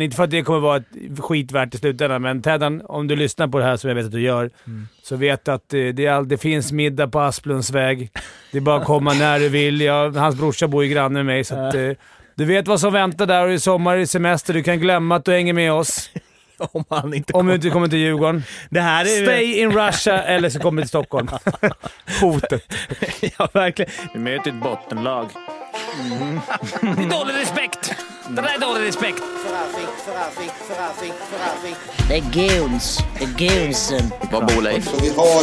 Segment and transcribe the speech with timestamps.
[0.00, 0.84] Inte för att det kommer vara ett
[1.18, 4.12] skitvärt i slutändan, men Teddan, om du lyssnar på det här som jag vet att
[4.12, 4.88] du gör, Mm.
[5.02, 8.10] så vet att eh, det, all, det finns middag på Asplunds väg.
[8.52, 9.80] Det är bara att komma när du vill.
[9.80, 11.90] Jag, hans brorsa bor ju granne med mig, så att, eh,
[12.34, 14.54] du vet vad som väntar där och i sommar, i semester.
[14.54, 16.10] Du kan glömma att du hänger med oss.
[16.58, 18.42] Om han inte Om du inte kommer till Djurgården.
[18.70, 21.28] Det här är Stay in Russia eller så kommer du till Stockholm.
[22.20, 22.72] Hotet.
[23.38, 23.90] ja, verkligen.
[24.14, 25.26] Vi möter ett bottenlag.
[26.80, 27.63] Det är dålig respekt!
[28.28, 29.22] Det där är dålig respekt.
[32.08, 32.98] Det är goons.
[33.18, 34.12] Det är goonsen.
[34.32, 34.84] Vad bor Leif?
[34.84, 35.42] Så vi har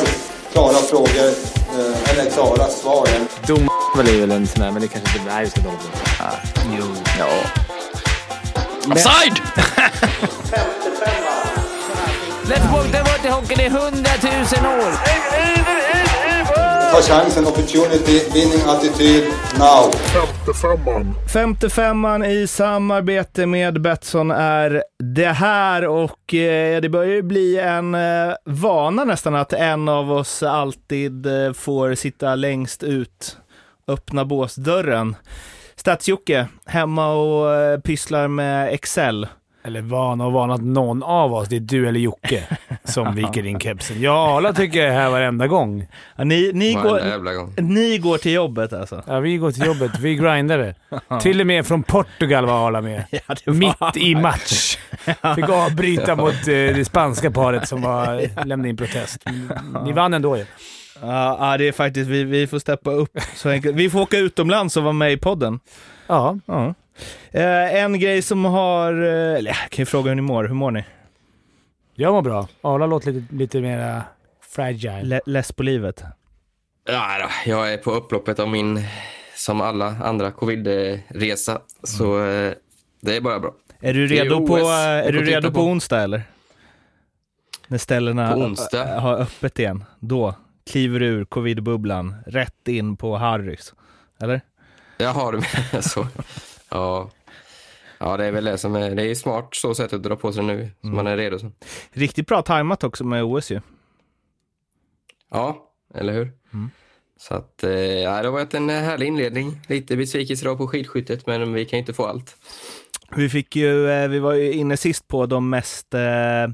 [0.51, 3.07] klara frågor, eh, eller klara svar.
[3.47, 3.69] Dom
[3.99, 5.89] är väl en sån där, men det kanske inte är så dåligt.
[6.79, 6.85] Jo.
[7.19, 7.29] Ja.
[8.91, 9.41] Offside!
[12.45, 15.60] Let's walk the water hockey i hundratusen år.
[16.91, 19.23] Ta chansen, opportunity, winning attityd,
[19.59, 19.91] now.
[21.33, 27.95] 55an i samarbete med Betsson är det här och eh, det börjar ju bli en
[27.95, 33.37] eh, vana nästan att en av oss alltid eh, får sitta längst ut,
[33.87, 35.15] öppna båsdörren.
[35.75, 39.27] Stats-Jocke, hemma och eh, pysslar med Excel.
[39.63, 42.43] Eller vana och vana att någon av oss, det är du eller Jocke,
[42.83, 44.01] som viker in kepsen.
[44.01, 45.87] Jag och Arla tycker jag är här varenda gång.
[46.15, 47.53] Ja, ni, ni, Varenda går, gång.
[47.57, 49.03] ni går till jobbet alltså?
[49.07, 49.99] Ja, vi går till jobbet.
[49.99, 50.75] Vi grindar det.
[51.21, 53.03] Till och med från Portugal var Arla med.
[53.11, 54.77] Ja, var- Mitt i match.
[55.35, 59.23] Fick avbryta mot eh, det spanska paret som var, lämnade in protest.
[59.85, 60.45] Ni vann ändå ju.
[61.01, 63.75] Ja, ja, det är faktiskt, vi, vi får steppa upp så enkelt.
[63.75, 65.59] Vi får åka utomlands och vara med i podden.
[66.07, 66.37] Ja.
[66.45, 66.73] Ja.
[67.31, 70.43] Eh, en grej som har, eh, eller jag kan ju fråga hur ni mår.
[70.43, 70.83] Hur mår ni?
[71.95, 72.47] Jag mår bra.
[72.61, 74.01] Arla låter lite, lite mer
[74.55, 75.03] fragile.
[75.03, 76.03] Le- less på livet?
[76.87, 78.79] Ja, jag är på upploppet av min,
[79.35, 81.59] som alla andra, covid-resa.
[81.83, 82.53] Så eh,
[83.01, 83.53] det är bara bra.
[83.79, 84.59] Är du redo, på, OS.
[84.61, 85.61] eh, Vi är du redo på på.
[85.61, 86.21] onsdag eller?
[87.67, 89.83] När ställena På har öppet igen.
[89.99, 90.35] Då
[90.71, 93.73] kliver du ur covid-bubblan rätt in på Harrys.
[94.21, 94.41] Eller?
[94.97, 95.37] Jag har det
[95.73, 96.07] med så.
[96.71, 97.09] Ja.
[97.97, 100.33] ja, det är väl det som är, det är smart så sätt att dra på
[100.33, 101.39] sig nu, så man är redo.
[101.39, 101.51] Så.
[101.91, 103.61] Riktigt bra tajmat också med OS ju.
[105.31, 106.31] Ja, eller hur?
[106.53, 106.69] Mm.
[107.17, 109.61] Så att, eh, ja, det har varit en härlig inledning.
[109.67, 112.37] Lite besvikelse idag på skidskyttet, men vi kan ju inte få allt.
[113.15, 116.47] Vi fick ju, eh, vi var ju inne sist på de mest eh,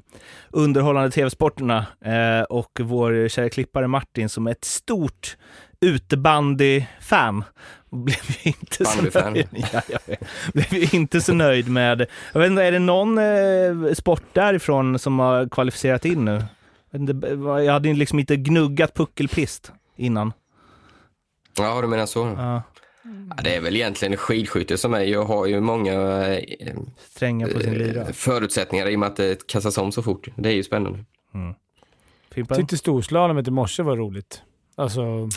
[0.49, 5.38] underhållande tv-sporterna eh, och vår kära klippare Martin som är ett stort
[5.81, 7.44] utebandy-fan
[7.90, 9.48] blev ju inte så nöjd.
[9.74, 10.20] Ja, jag vet.
[10.53, 15.00] blev ju inte så nöjd med, jag vet inte, är det någon eh, sport därifrån
[15.00, 16.44] som har kvalificerat in nu?
[17.66, 20.34] Jag hade ju liksom inte gnuggat puckelpist innan.
[21.58, 22.34] Ja, du menar så?
[22.38, 22.62] Ja,
[23.38, 25.00] Ja, det är väl egentligen skidskytte som är.
[25.02, 25.94] Jag har ju många
[26.36, 28.02] eh, stränga på sin lyra.
[28.02, 30.28] eh, förutsättningar i och med att det kastas om så fort.
[30.36, 31.00] Det är ju spännande.
[32.31, 32.58] Fimpen?
[32.58, 34.42] tyckte storslalomet i morse var roligt.
[34.76, 35.30] Alltså...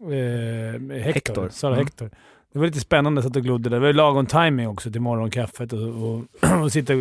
[0.00, 1.48] Eh, Hector.
[1.48, 1.84] Sara Mm.
[1.84, 2.10] Hector.
[2.52, 3.76] Det var lite spännande, satt och glodde där.
[3.76, 6.24] Det var ju lagom timing också till morgonkaffet och, och,
[6.62, 6.94] och sitta...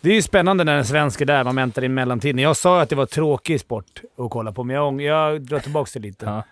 [0.00, 2.38] Det är ju spännande när en svensk är där, man väntar i mellantiden.
[2.38, 5.90] Jag sa att det var tråkig sport att kolla på, men jag, jag drar tillbaka
[5.94, 6.26] det lite.
[6.26, 6.42] Ja.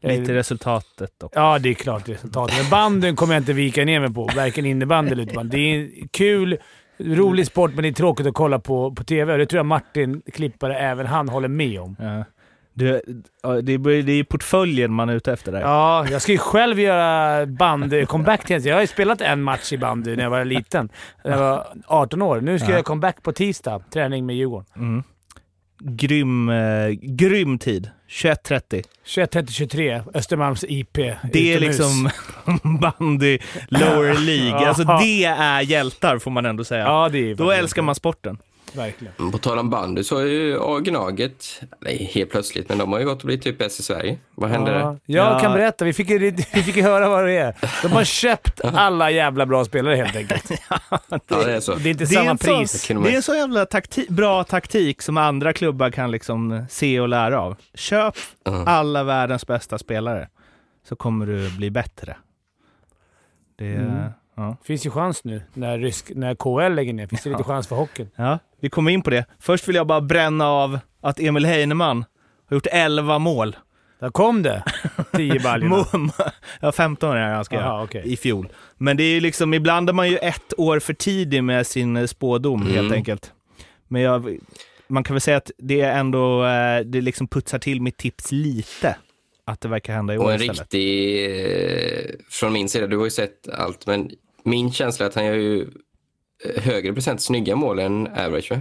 [0.00, 1.40] Eh, Lite resultatet också.
[1.40, 2.56] Ja, det är klart resultatet.
[2.60, 4.30] Men bandyn kommer jag inte vika ner mig på.
[4.36, 5.56] Varken innebandy eller utebandy.
[5.56, 5.60] Det
[6.02, 6.58] är kul,
[6.98, 9.36] rolig sport, men det är tråkigt att kolla på på TV.
[9.36, 11.96] Det tror jag Martin, klippare, även han håller med om.
[11.98, 12.24] Ja.
[12.74, 13.02] Du,
[13.62, 15.60] det, är, det är portföljen man är ute efter där.
[15.60, 20.16] Ja, jag ska ju själv göra bandy-comeback Jag har ju spelat en match i bandy
[20.16, 20.88] när jag var liten.
[21.24, 22.40] När jag var 18 år.
[22.40, 23.82] Nu ska jag göra comeback på tisdag.
[23.92, 24.66] Träning med Djurgården.
[24.76, 25.02] Mm.
[25.84, 27.90] Grym, eh, grym tid.
[28.08, 28.84] 21.30.
[29.06, 30.94] 21-23, Östermalms IP.
[30.94, 31.60] Det är utomhus.
[31.60, 32.10] liksom
[32.80, 34.68] bandy lower League.
[34.68, 36.84] Alltså det är hjältar får man ändå säga.
[36.84, 38.38] Ja, det är Då älskar man sporten.
[38.74, 39.32] Verkligen.
[39.32, 42.98] På tal om bandy så är ju ja, Gnaget, nej, helt plötsligt, men de har
[42.98, 44.18] ju gått och blivit typ bäst i Sverige.
[44.34, 44.98] Vad hände Ja, där?
[45.06, 45.38] jag Ja.
[45.40, 45.84] kan berätta.
[45.84, 46.18] Vi fick, ju,
[46.54, 47.54] vi fick ju höra vad det är.
[47.82, 50.50] De har köpt alla jävla bra spelare helt enkelt.
[51.28, 51.74] Ja, det är så.
[51.74, 52.88] Det är inte Det är, samma sån, pris.
[52.88, 57.00] De- det är en så jävla takti- bra taktik som andra klubbar kan liksom se
[57.00, 57.56] och lära av.
[57.74, 58.14] Köp
[58.44, 58.64] Ja.
[58.66, 60.28] alla världens bästa spelare
[60.88, 62.16] så kommer du bli bättre.
[63.58, 64.08] Det, Mm.
[64.42, 64.56] Ja.
[64.64, 67.06] finns ju chans nu när, rysk, när KL lägger ner.
[67.06, 68.08] Finns det lite chans för hockeyn?
[68.16, 69.24] Ja, vi kommer in på det.
[69.38, 72.04] Först vill jag bara bränna av att Emil Heinemann
[72.48, 73.56] har gjort 11 mål.
[74.00, 74.62] Där kom det!
[75.16, 75.86] 10 baljorna.
[76.60, 78.02] Ja, 15 är han ska göra okej.
[78.04, 78.48] i fjol.
[78.78, 81.96] Men det är ju liksom, ibland är man ju ett år för tidig med sin
[81.96, 82.92] eh, spådom helt Mm.
[82.92, 83.32] enkelt.
[83.88, 84.38] Men jag,
[84.88, 88.32] man kan väl säga att det är ändå, eh, det liksom putsar till mitt tips
[88.32, 88.96] lite.
[89.44, 90.60] Att det verkar hända i år Och en istället.
[90.60, 91.24] riktig,
[92.00, 94.10] eh, från min sida, du har ju sett allt, men
[94.44, 95.68] min känsla är att han gör ju
[96.44, 98.60] eh, högre procent snygga mål än average, va?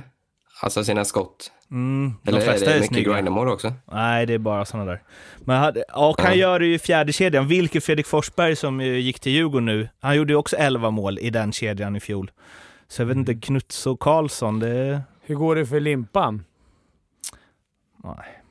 [0.63, 1.51] Alltså sina skott.
[1.71, 3.73] Mm, de Eller är flesta det är mycket grindermål också?
[3.91, 5.01] Nej, det är bara sådana där.
[5.39, 6.37] Men hade, och han Ja.
[6.37, 7.47] gör det ju i fjärde kedjan.
[7.47, 11.29] Vilket Fredrik Forsberg som gick till Djurgården nu, han gjorde ju också 11 mål i
[11.29, 12.31] den kedjan i fjol.
[12.87, 15.01] Så jag vet inte, Knuts och Karlsson, det...
[15.21, 16.43] Hur går det för Limpan?
[18.03, 18.41] Nej.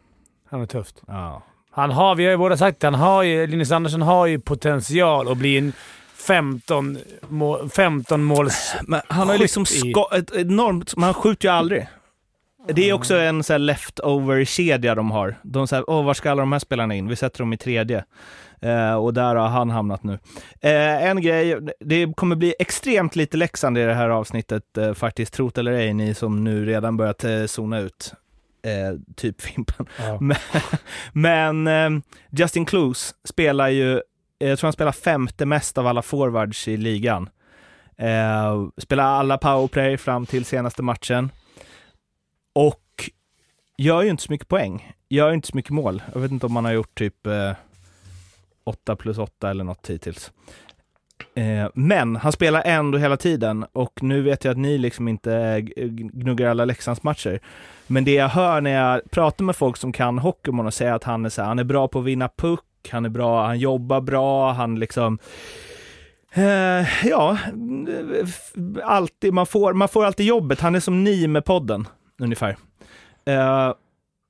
[0.51, 1.03] Han är tufft.
[1.07, 1.43] Ja.
[1.71, 4.41] Han har, vi har ju båda sagt det, han har ju, Linus Andersson har ju
[4.41, 5.73] potential att bli en
[6.27, 8.75] 15, mål, 15 måls...
[8.87, 9.63] Men han har ju liksom
[10.13, 10.97] ett enormt...
[10.97, 11.89] Man skjuter ju aldrig.
[12.69, 15.37] Det är också en så här leftover-kedja de har.
[15.43, 17.09] De säger, åh, var ska alla de här spelarna in?
[17.09, 18.05] Vi sätter dem i tredje.
[18.63, 20.19] Eh, och där har han hamnat nu.
[20.61, 25.35] Eh, en grej, det kommer bli extremt lite Leksand i det här avsnittet eh, faktiskt,
[25.35, 28.15] trot eller ej, ni som nu redan börjat eh, zona ut.
[28.63, 29.87] Eh, typ Fimpen.
[29.99, 30.19] Ja.
[30.21, 30.37] Men,
[31.13, 34.01] men eh, Justin Clues spelar ju,
[34.49, 37.29] jag tror han spelar femte mest av alla forwards i ligan.
[37.97, 41.31] Eh, spelar alla powerplay fram till senaste matchen.
[42.55, 43.11] Och
[43.79, 44.93] gör ju inte så mycket poäng.
[45.09, 46.03] Gör ju inte så mycket mål.
[46.13, 47.53] Jag vet inte om man har gjort typ eh,
[48.65, 50.33] 8 plus 8 eller något hittills.
[51.35, 55.61] Eh, men han spelar ändå hela tiden och nu vet jag att ni liksom inte
[56.13, 57.41] gnuggar alla Leksandsmatcher.
[57.87, 61.05] Men det jag hör när jag pratar med folk som kan Hockeymål och säger att
[61.05, 63.59] han är, så här, han är bra på att vinna puck, han är bra, han
[63.59, 65.19] jobbar bra, han liksom
[66.33, 67.39] Eh, ja,
[67.89, 68.29] eh,
[68.85, 70.61] alltid, man, får, man får alltid jobbet.
[70.61, 71.89] Han är som ni med podden,
[72.19, 72.57] ungefär.
[73.25, 73.75] Eh,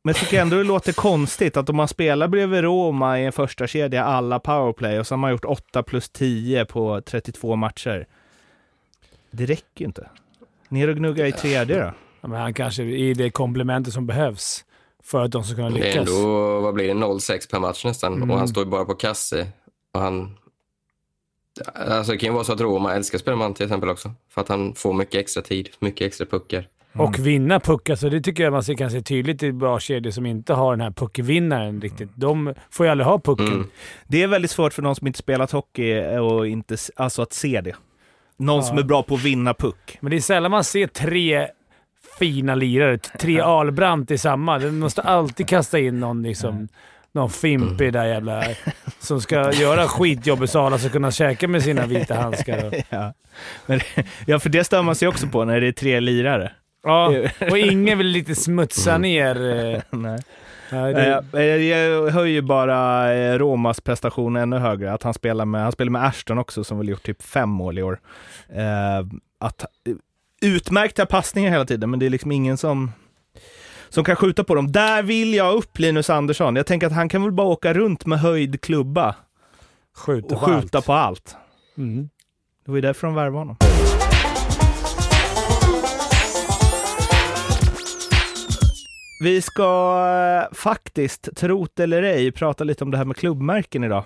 [0.03, 3.33] men jag tycker ändå det låter konstigt att om man spelar bredvid Roma i en
[3.33, 8.07] första kedja alla powerplay och så har man gjort 8 plus 10 på 32 matcher.
[9.31, 10.09] Det räcker ju inte.
[10.69, 11.93] Ner och gnugga i tredje då.
[12.21, 14.65] Ja, Men han kanske i det komplementet som behövs
[15.03, 16.09] för att de ska kunna Det är lyckas.
[16.09, 18.15] ändå, vad blir det, 0,6 per match nästan.
[18.15, 18.31] Mm.
[18.31, 19.47] Och han står ju bara på kasse.
[19.95, 20.37] Och han...
[21.75, 24.13] Alltså det kan ju vara så att Roma älskar att spela man till exempel också.
[24.31, 26.69] För att han får mycket extra tid, mycket extra puckar.
[26.95, 30.11] Och vinna puckar, så det tycker jag man ser, kan se tydligt i bra kedjor
[30.11, 32.11] som inte har den här puckvinnaren riktigt.
[32.15, 33.47] De får ju aldrig ha pucken.
[33.47, 33.67] Mm.
[34.09, 37.61] Det är väldigt svårt för någon som inte spelat hockey och inte, alltså att se
[37.61, 37.75] det.
[38.37, 38.63] Någon Ja.
[38.63, 39.99] som är bra på att vinna puck.
[40.01, 41.49] Men det är sällan man ser tre
[42.21, 44.59] fina lirare, tre Ahlbrandt i samma.
[44.59, 46.69] De måste alltid kasta in någon liksom,
[47.13, 48.45] någon fimpig där jävla...
[48.99, 52.75] Som ska göra skitjobb i Sala så kunna käka med sina vita handskar.
[52.91, 53.13] Ja.
[53.67, 53.81] Men,
[54.27, 56.53] ja, för det stör man sig också på när det är tre lirare.
[56.83, 57.13] ja,
[57.51, 59.37] och ingen vill lite smutsa ner...
[59.75, 60.21] eh, Nej.
[60.73, 64.93] nej, det, Eh, Jag höjer bara eh, Romas prestation ännu högre.
[64.93, 67.79] Att han spelar med, han spelar med Ashton också som väl gjort typ fem mål
[67.79, 68.01] i år.
[68.55, 69.07] Eh,
[69.41, 69.65] att,
[70.41, 72.93] utmärkta passningar hela tiden, men det är liksom ingen som,
[73.89, 74.73] som kan skjuta på dem.
[74.73, 76.57] Där vill jag upp Linus Andersson.
[76.57, 79.17] Jag tänker att han kan väl bara åka runt med höjd klubba
[79.97, 80.87] skjuta och på skjuta allt.
[80.87, 81.37] på allt.
[81.79, 82.09] Mm.
[82.65, 83.57] Det var ju därför de värvade honom.
[89.23, 89.63] Vi ska
[90.51, 94.05] eh, faktiskt, trot eller ej, prata lite om det här med klubbmärken idag.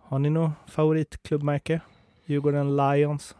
[0.00, 1.80] Har ni något favoritklubbmärke?
[2.26, 3.34] Djurgården Lions?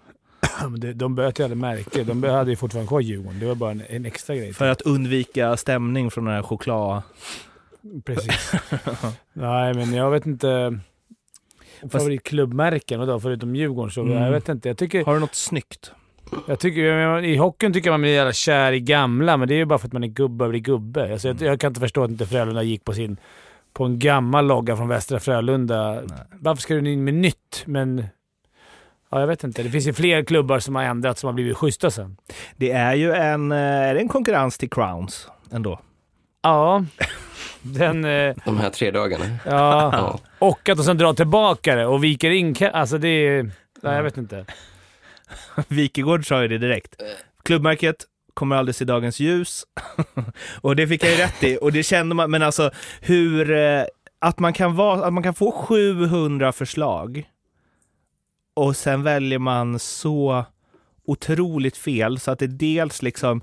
[0.94, 2.05] De böt ju aldrig märke.
[2.05, 3.41] De hade ju fortfarande kvar Djurgården.
[3.41, 4.53] Det var bara en, en extra grej.
[4.53, 7.03] För att undvika stämning från den här choklad...
[8.05, 8.53] Precis.
[9.32, 10.79] Nej, men jag vet inte.
[11.91, 14.23] Favoritklubbmärken och då förutom Djurgården så Mm.
[14.23, 14.69] jag vet inte.
[14.69, 15.93] Jag tycker, Har du något snyggt?
[16.47, 19.54] jag tycker, jag I hockeyn tycker jag man blir jävla kär i gamla, men det
[19.54, 21.12] är ju bara för att man är gubbe och blir gubbe.
[21.12, 23.16] Alltså, jag, jag kan inte förstå att inte Frölunda gick på sin
[23.73, 26.02] på en gammal logga från Västra Frölunda.
[26.40, 27.62] Varför ska du in med nytt?
[27.66, 28.04] Men...
[29.12, 29.62] Ja, jag vet inte.
[29.62, 32.16] Det finns ju fler klubbar som har ändrat som har blivit schyssta sen.
[32.57, 35.81] Det är ju en, eh, är det en konkurrens till Crowns ändå.
[36.42, 36.85] Ja.
[37.62, 38.04] Den...
[38.04, 39.25] Eh, De här tre dagarna.
[39.47, 39.90] ja.
[39.92, 40.19] Ja.
[40.38, 42.57] Och att de sen drar tillbaka det och viker in...
[42.73, 43.42] Alltså det är...
[43.83, 44.47] Nej, jag vet inte.
[45.69, 46.95] Wikegård sa ju det direkt.
[47.45, 47.97] Klubbmärket
[48.35, 49.64] kommer aldrig se dagens ljus.
[50.61, 51.59] och det fick jag ju rätt i.
[51.61, 53.83] Och det kände man, men alltså hur, eh,
[54.19, 57.25] att man kan, vara, att man kan få 700 förslag
[58.54, 60.44] och sen väljer man så
[61.04, 63.42] otroligt fel så att det dels liksom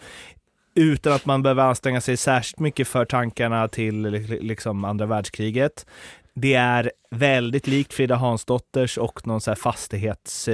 [0.76, 5.86] utan att man behöver anstränga sig särskilt mycket för tankarna till li- liksom andra världskriget.
[6.34, 10.48] Det är väldigt likt Frida Hansdotters och någon så här fastighets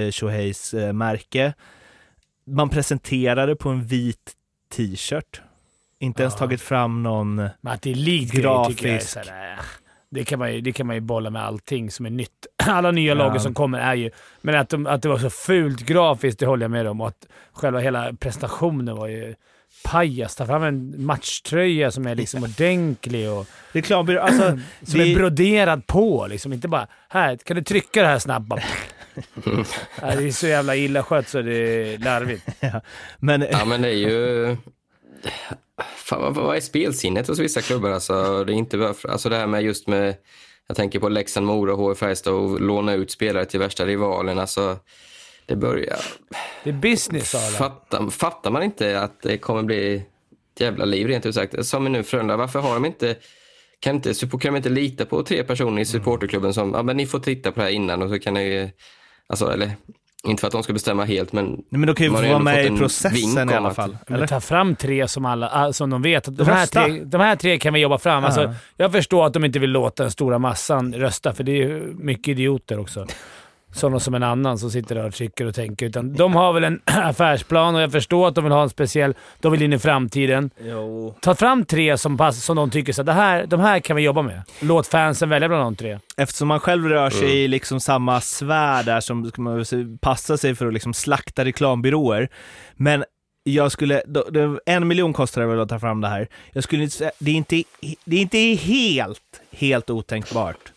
[0.73, 1.53] eh, märke.
[2.47, 4.33] Man presenterar det på en vit
[4.75, 5.41] t-shirt.
[5.99, 6.39] Inte ens Ja.
[6.39, 7.35] tagit fram någon...
[7.35, 9.17] Men att det är likt grejer tycker jag är Grafisk.
[10.09, 12.45] Det kan, man ju, det kan man ju bolla med allting som är nytt.
[12.65, 13.13] Alla nya Ja.
[13.13, 14.11] lager som kommer är ju...
[14.41, 17.01] Men att, de, att det var så fult grafiskt, det håller jag med om.
[17.01, 19.35] Och att själva hela prestationen var ju
[19.83, 20.35] pajas.
[20.35, 25.87] Ta fram en matchtröja som är liksom ordentlig och Reklambyrå, alltså, som det- är broderad
[25.87, 26.27] på.
[26.29, 26.53] Liksom.
[26.53, 28.63] Inte bara “Här, kan du trycka det här snabbt?” Nej,
[30.17, 32.47] Det är så jävla illa skött så det är larvigt.
[33.19, 34.57] men Ja, men det är ju...
[35.83, 37.89] Fan, vad, vad är spelsinnet hos vissa klubbar?
[37.89, 40.15] Alltså, det, är inte bara alltså det här med just med...
[40.67, 44.39] Jag tänker på Leksand, Mora, HF Färjestad och låna ut spelare till värsta rivalen.
[44.39, 44.77] Alltså,
[45.45, 45.99] det börjar...
[46.63, 47.31] Det är business.
[47.57, 51.65] Fattar, fattar man inte att det kommer bli ett jävla liv rent ut sagt?
[51.65, 53.15] Som nu Frölunda, varför har de inte...
[53.79, 57.05] Kan, inte, kan de inte lita på tre personer i supporterklubben som, ja men ni
[57.05, 58.71] får titta på det här innan och så kan ni.
[59.27, 59.71] Alltså, eller,
[60.27, 61.45] inte för att de ska bestämma helt, men...
[61.45, 63.97] Nej, men då kan ju få vara med i en processen i alla fall.
[64.07, 64.27] Men Eller?
[64.27, 66.85] ta fram tre som, alla, ah, som de vet att de här, Rösta.
[66.85, 68.25] tre, de här tre kan vi jobba fram.
[68.25, 71.55] Alltså, jag förstår att de inte vill låta den stora massan rösta, för det är
[71.55, 73.07] ju mycket idioter också.
[73.75, 75.85] Sådana som en annan som sitter där och tycker och tänker.
[75.85, 79.13] Utan de har väl en affärsplan och jag förstår att de vill ha en speciell...
[79.39, 80.49] De vill in i framtiden.
[80.59, 81.15] Jo.
[81.21, 83.95] Ta fram tre som, pass, som de tycker så att det här, de här kan
[83.95, 84.43] vi jobba med.
[84.61, 85.99] Låt fansen välja bland de tre.
[86.17, 89.65] Eftersom man själv rör sig i liksom samma sfär där som ska man
[90.01, 92.29] passa sig för att liksom slakta reklambyråer.
[92.73, 93.03] Men
[93.43, 96.27] jag skulle, då, då, en miljon kostar det väl att ta fram det här.
[96.51, 97.63] Jag skulle inte det är inte,
[98.05, 100.71] det är inte helt, helt otänkbart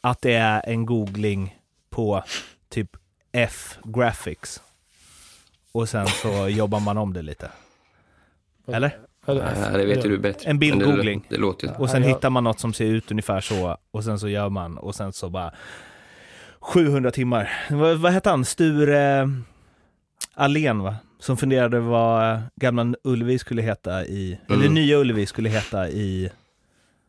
[0.00, 1.54] att det är en googling
[1.94, 2.22] på
[2.68, 2.90] typ
[3.32, 4.62] F graphics.
[5.72, 7.50] Och sen så jobbar man om det lite.
[8.66, 8.96] Eller?
[9.26, 9.34] Ja,
[9.72, 10.50] det vet ju du bättre.
[10.50, 11.26] En Men det- bildgoogling.
[11.28, 11.72] Det, låter ju...
[11.74, 14.78] Och sen hittar man något som ser ut ungefär så och sen så gör man
[14.78, 15.52] och sen så bara
[16.60, 17.50] 700 timmar.
[17.70, 18.44] Vad, vad hette han?
[18.44, 19.30] Sture
[20.34, 20.96] Allén va?
[21.18, 24.74] Som funderade vad gamla Ullevi skulle heta i, eller Mm.
[24.74, 26.30] nya Ullevi skulle heta i,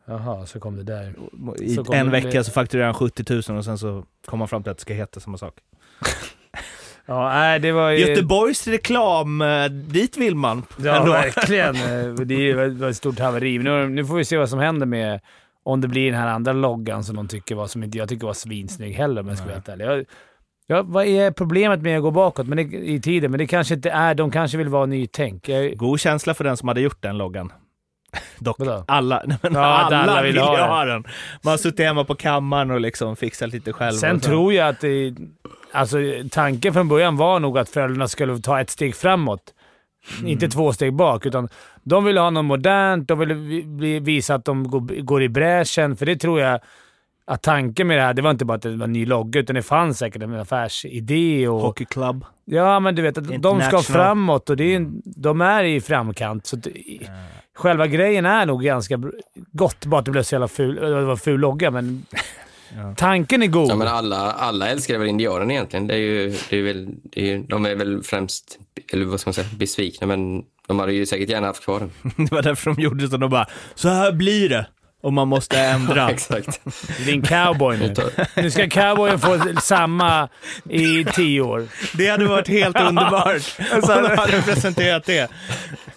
[0.08, 1.14] Jaha, så kom det där.
[1.60, 4.62] i en det- vecka så fakturerade han 70 000 och sen så kom man fram
[4.62, 5.54] till att det ska heta samma sak.
[7.08, 7.98] Ja, nej, det var ju...
[8.08, 10.62] Göteborgs reklam, eh, dit vill man.
[10.78, 11.12] Ja, ändå.
[11.12, 11.74] verkligen.
[11.76, 13.58] Eh, Det är ju ett stort haveri.
[13.58, 15.20] Nu, nu får vi se vad som händer med
[15.62, 18.26] om det blir den här andra loggan som de tycker var, som inte jag tycker
[18.26, 20.06] var svinsnygg heller om jag ska vara helt ärlig.
[20.66, 23.30] Ja, vad är problemet med att gå bakåt men det, i tiden?
[23.30, 24.14] Men det kanske inte är...
[24.14, 25.48] De kanske vill vara nytänk.
[25.48, 27.52] Jag, God känsla för den som hade gjort den loggan.
[28.38, 28.84] Dock, Vadå?
[28.88, 30.68] alla, nej, men Ja, alla, alla vill vill ju ha den.
[30.68, 31.04] ha den.
[31.42, 33.96] Man har suttit hemma på kammaren och liksom fixat lite själv.
[33.96, 34.28] sen och så.
[34.28, 35.14] tror jag att det,
[35.72, 35.96] alltså,
[36.30, 39.42] tanken från början var nog att Frölunda skulle ta ett steg framåt.
[40.18, 40.26] Mm.
[40.30, 41.48] Inte två steg bak, utan
[41.82, 43.08] de ville ha något modernt.
[43.08, 46.60] De ville vi- vi- visa att de går, går i bräschen, för det tror jag
[47.26, 49.40] att tanken med det här, det var inte bara att det var en ny logga,
[49.40, 51.48] utan det fanns säkert en affärsidé.
[51.48, 52.24] Och, Hockey club.
[52.44, 55.80] ja, men du vet att de ska framåt och det är, en- de är i
[55.80, 56.46] framkant.
[56.46, 57.08] Så att, i-
[57.56, 59.00] Själva grejen är nog ganska
[59.52, 62.06] gott, bara att det blev så jävla ful, det var ful logga, men
[62.96, 63.70] tanken är god.
[63.70, 65.86] Ja, men alla, alla älskar väl indianen egentligen.
[65.86, 68.58] Det är ju, det är väl, det är ju, de är väl främst,
[68.92, 71.90] eller vad ska man säga, besvikna, men de hade ju säkert gärna haft kvar den.
[72.26, 73.16] Det var därför de gjorde så.
[73.16, 74.66] De bara, så här blir det.
[75.06, 76.10] Och man måste ändra.
[76.10, 76.60] Exakt.
[77.04, 77.94] Det är en cowboy nu.
[78.34, 80.28] Nu ska cowboyen få samma
[80.70, 81.66] i tio år.
[81.94, 85.30] Det hade varit helt underbart om de hade presenterat det.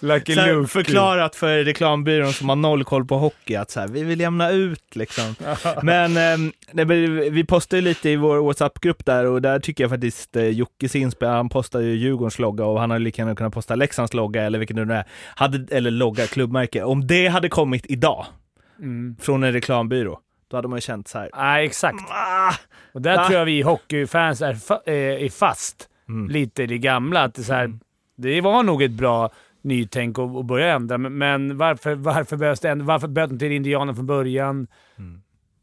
[0.00, 3.88] Lucky Så här, förklarat för reklambyrån som har noll koll på hockey att så här,
[3.88, 5.34] vi vill jämna ut liksom.
[5.82, 6.12] Men,
[6.72, 6.88] men
[7.32, 10.96] vi postar ju lite i vår WhatsApp-grupp där och där tycker jag faktiskt eh, Jockes
[10.96, 14.42] inspel, han postar ju Djurgårdens logga och han hade lika gärna kunnat posta Leksands logga
[14.42, 15.04] eller vilken det nu är.
[15.34, 16.82] Hade, eller logga, klubbmärke.
[16.82, 18.26] Om det hade kommit idag
[18.80, 19.16] Mm.
[19.20, 20.20] från en reklambyrå,
[20.50, 21.30] då hade man ju känt så här.
[21.36, 22.04] Nej, exakt.
[22.10, 22.52] Ah,
[22.92, 23.24] Och där Va?
[23.26, 26.28] tror jag vi hockeyfans är, fa- eh, är fast Mm.
[26.30, 27.22] lite i det gamla.
[27.22, 27.78] Att det, så här,
[28.16, 29.30] det var nog ett bra
[29.62, 32.86] nytänk att, att börja ändra, men, men varför, varför behövs det ändra?
[32.86, 34.66] Varför böt de till indianen från början?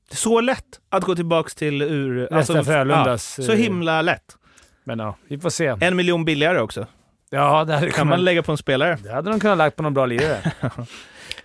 [0.09, 2.27] det är så lätt att gå tillbaks till ur...
[2.31, 4.38] Västra Frölundas, ja, så eh, himla lätt.
[4.83, 5.75] Men ja, vi får se.
[5.81, 6.88] En miljon billigare också.
[7.29, 8.97] Ja, det hade, Kan man lägga på en spelare.
[9.03, 10.51] det hade de kunnat lagt på någon bra lirare.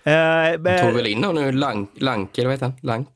[0.03, 2.75] Eh, De tog men- väl in någon nu, Lank, Lank eller vad heter han?
[2.81, 3.09] Lank?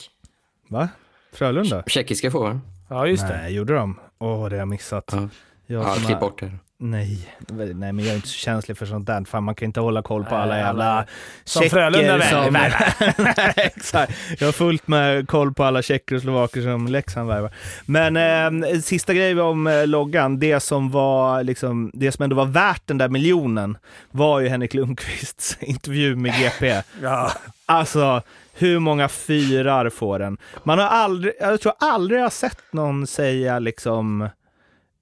[0.67, 0.89] Va?
[1.33, 1.83] Frölunda?
[1.87, 2.59] Tjeckiska forward.
[2.89, 3.37] Ja, just det.
[3.37, 3.99] Nej, gjorde de?
[4.19, 5.09] Åh, det har jag missat.
[5.13, 5.29] Ja.
[5.65, 6.51] Jag Ja, klipp bort det.
[6.79, 9.23] Nej, nej, men jag är inte så känslig för sånt där.
[9.23, 11.05] Fan, man kan inte hålla koll på Nej, alla jävla alla-
[11.43, 13.13] som tjecker Frölunda som- värvar.
[13.37, 14.13] Nej, Exakt.
[14.39, 17.51] Jag har fullt med koll på alla tjecker och slovaker som Leksand värvar.
[17.85, 22.45] Men eh, sista grejen om eh, loggan, det som var liksom, det som ändå var
[22.45, 23.77] värt den där miljonen
[24.11, 26.81] var ju Henrik Lundqvists intervju med GP.
[27.01, 27.31] Ja.
[27.65, 28.21] Alltså,
[28.53, 30.37] hur många fyrar får den?
[30.63, 34.21] Man har aldrig, jag tror aldrig jag har sett någon säga liksom,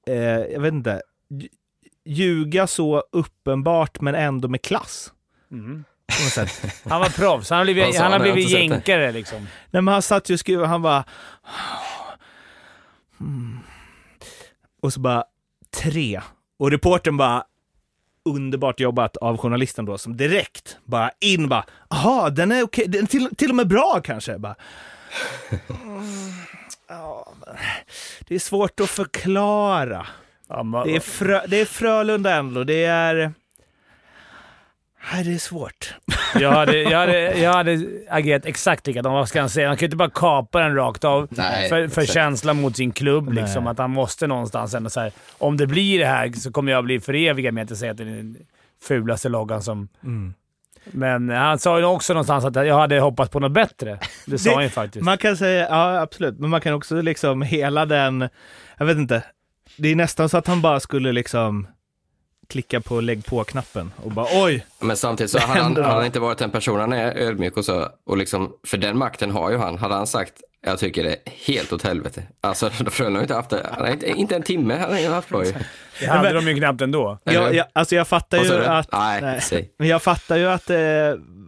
[0.08, 1.02] eh, jag vet inte,
[2.06, 5.14] ljuga så uppenbart men ändå med klass.
[5.52, 5.84] Mm.
[6.84, 7.50] Han var proffs.
[7.50, 9.48] Han har blivit, han har blivit jänkare liksom.
[9.72, 11.04] Nej, men han satt ju och skrev, han bara...
[13.18, 13.60] Hmm.
[14.82, 15.24] Och så bara,
[15.76, 16.22] tre.
[16.60, 17.44] Och reportern bara,
[18.26, 23.04] underbart jobbat av journalisten då, som direkt bara in bara, aha, den är okej, den
[23.04, 24.38] är till, till och med bra kanske.
[24.38, 24.56] Bara,
[25.70, 26.32] mm,
[28.20, 30.08] det är svårt att förklara.
[30.50, 33.34] Ja, Det är, frö, det är Frölunda ändå, det är...
[35.14, 35.94] Nej, det är svårt.
[36.40, 39.14] Jag hade, jag, hade, jag hade agerat exakt likadant.
[39.14, 39.68] Vad ska han säga?
[39.68, 42.92] Han kan ju inte bara kapa den rakt av Nej, för, för känslan mot sin
[42.92, 43.34] klubb.
[43.34, 46.72] Liksom, att han måste någonstans ändå så här, Om det blir det här så kommer
[46.72, 48.38] jag bli förevigad med att jag säger att det är den
[48.84, 49.88] fulaste loggan som...
[50.04, 50.34] Mm.
[50.86, 54.00] Men han sa ju också någonstans att jag hade hoppats på något bättre.
[54.26, 55.06] Det sa Det- han ju faktiskt.
[55.06, 58.30] Man kan säga, ja absolut, men man kan också liksom hela den,
[58.78, 59.24] jag vet inte,
[59.78, 61.68] det är nästan så att han bara skulle liksom
[62.50, 66.38] klicka på lägg på-knappen och bara oj, Men samtidigt så hade han, han inte varit
[66.38, 69.78] den personen han är, ödmjuk och så, och liksom, för den makten har ju han.
[69.78, 70.34] Hade han sagt,
[70.66, 72.24] jag tycker det är helt åt helvete.
[72.42, 75.30] Alltså, då Frölunda har inte haft det, han har inte, inte en timme han haft
[75.30, 75.54] på ju.
[76.00, 77.20] Det hade men- de ju knappt ändå.
[77.24, 78.92] Jag, jag, alltså jag fattar ju att,
[79.22, 79.72] Nej, säg.
[79.80, 80.78] men jag fattar ju att, eh,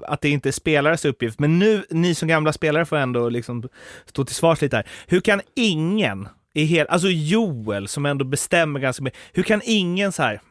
[0.07, 3.69] att det inte är spelares uppgift, men nu, ni som gamla spelare får ändå liksom
[4.05, 4.87] stå till svars lite här.
[5.07, 10.11] Hur kan ingen, i hel, alltså Joel som ändå bestämmer ganska mycket, hur kan ingen
[10.11, 10.41] så här,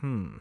[0.00, 0.40] hmm,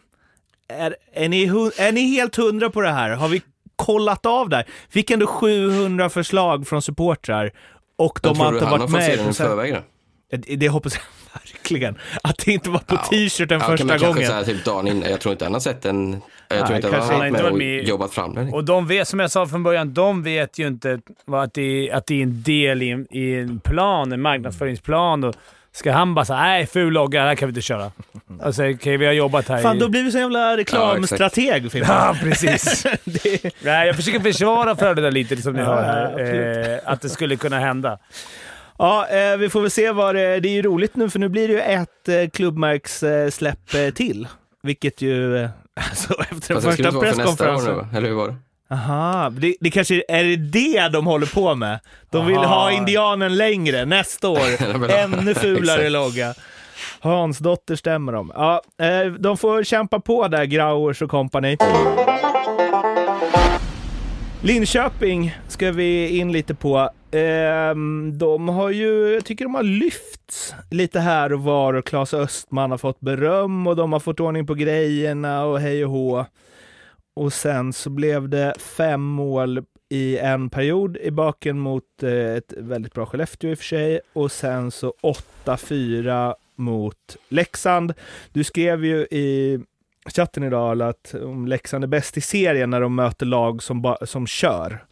[0.70, 1.44] är, är, ni,
[1.78, 3.10] är ni helt hundra på det här?
[3.10, 3.42] Har vi
[3.76, 4.66] kollat av där?
[4.90, 7.52] Fick ändå 700 förslag från supportrar
[7.98, 9.14] och de har tror du inte varit med.
[9.14, 9.82] i sen- förväg
[10.32, 11.04] det, det hoppas jag
[11.42, 11.98] verkligen.
[12.24, 13.04] Att det inte var på Ja.
[13.10, 14.32] t-shirten Ja, första gången.
[14.32, 15.10] här, typ dagen innan.
[15.10, 16.22] Jag tror inte han har sett den.
[16.50, 18.54] Jag tror inte kanske han har med och med jobbat fram den.
[18.54, 21.00] Och de vet, som jag sa från början, de vet ju inte
[21.32, 25.24] att, det är, att det är en del i, en- i en plan, en marknadsföringsplan.
[25.24, 25.36] Och
[25.72, 27.92] ska han bara säga nej, ful logga, det här kan vi inte köra.
[28.42, 29.80] Alltså, okej, vi har jobbat här Fan, i...
[29.80, 31.72] då blir vi så jävla reklamstrateg.
[31.72, 31.96] Fimpen.
[31.96, 32.84] Ja, precis.
[33.04, 36.74] det, nej, jag försöker försvara Frölunda lite, som ni Ja, hör ja, här.
[36.74, 38.00] Eh, att det skulle kunna hända.
[38.78, 40.40] ja, eh, vi får väl se vad det...
[40.40, 44.28] Det är ju roligt nu, för nu blir det ju ett eh, klubbmärkssläpp eh, till.
[44.64, 45.50] Vilket ju...
[45.78, 47.76] Alltså, efter den Fast första för nu, presskonferensen...
[47.76, 47.88] va?
[47.94, 48.36] eller hur var det?
[48.70, 51.80] Aha, det, det kanske är det det de håller på med.
[52.10, 52.64] De vill Aha.
[52.64, 54.90] ha indianen längre nästa år.
[54.92, 56.34] Ännu fulare logga.
[57.00, 58.32] Hansdotter stämmer de.
[58.36, 61.58] Ja, eh, de får kämpa på där, Grauers och company.
[64.42, 66.90] Linköping ska vi in lite på.
[67.18, 72.14] Ehm, de har ju, jag tycker de har lyfts lite här och var och Claes
[72.14, 76.26] Östman har fått beröm och de har fått ordning på grejerna och hej och hå.
[77.16, 82.54] Och sen så blev det fem mål i en period i baken mot eh, ett
[82.58, 84.00] väldigt bra Skellefteå i och för sig.
[84.14, 84.94] Och sen så
[85.46, 87.94] 8-4 mot Leksand.
[88.32, 89.60] Du skrev ju i
[90.16, 94.28] chatten idag att om Leksand är bäst i serien när de möter lag som, som
[94.28, 94.86] kör.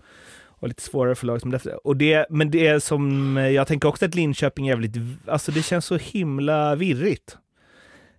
[0.59, 1.87] Och lite svårare för lag som därefter.
[1.87, 4.95] Och det, men det är som, jag tänker också att Linköping är jävligt,
[5.27, 7.37] alltså det känns så himla virrigt.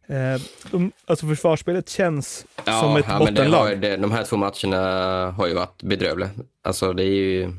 [0.07, 3.81] Eh, de, alltså försvarsspelet känns som ett men det bottenlag.
[3.81, 6.31] det, de här två matcherna har ju varit bedrövliga.
[6.63, 7.53] Alltså det är ju,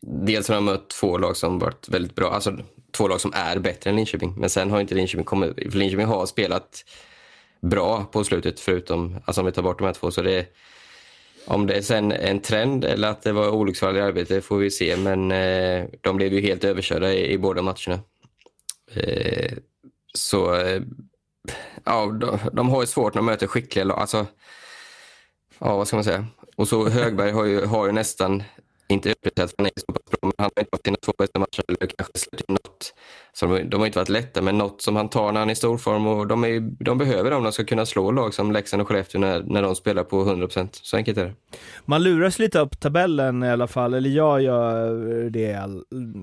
[0.00, 2.56] dels har de mött två lag som varit väldigt bra, alltså
[2.92, 4.34] två lag som är bättre än Linköping.
[4.38, 6.84] Men sen har inte Linköping kommit, för Linköping har spelat
[7.60, 10.10] bra på slutet förutom, alltså om vi tar bort de här två.
[10.10, 10.46] Så det är,
[11.46, 14.70] om det är sen en trend eller att det var olycksfall i arbetet får vi
[14.70, 14.96] se.
[14.96, 18.00] Men eh, de blev ju helt överkörda i, i båda matcherna.
[18.94, 19.52] Eh,
[20.14, 20.82] så eh,
[21.84, 23.98] ja, de, de har ju svårt när de möter skickliga lag.
[23.98, 24.26] Alltså,
[25.58, 26.26] ja, vad ska man säga?
[26.56, 28.42] Och så Högberg har ju, har ju nästan,
[28.88, 31.38] inte för han är så pass bra, men han har inte varit sina två bästa
[31.38, 32.94] matcher eller kanske släppt in något.
[33.32, 35.52] Så de, de har inte varit lätta, men något som han tar när han är
[35.52, 37.42] i stor form och de, är, de behöver dem.
[37.42, 40.68] De ska kunna slå lag som Leksand och Skellefteå när, när de spelar på 100%.
[40.72, 41.34] Så enkelt är det.
[41.84, 45.66] Man luras lite upp tabellen i alla fall, eller jag gör det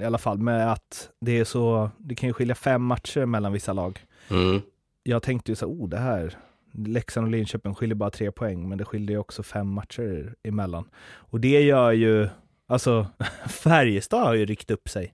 [0.01, 3.53] i alla fall, med att det är så, det kan ju skilja fem matcher mellan
[3.53, 3.99] vissa lag.
[4.29, 4.61] Mm.
[5.03, 6.37] Jag tänkte ju så, oh det här,
[6.73, 10.85] Leksand och Linköping skiljer bara tre poäng, men det skiljer ju också fem matcher emellan.
[11.03, 12.29] Och det gör ju,
[12.71, 13.07] alltså
[13.49, 15.13] Färjestad har ju ryckt upp sig.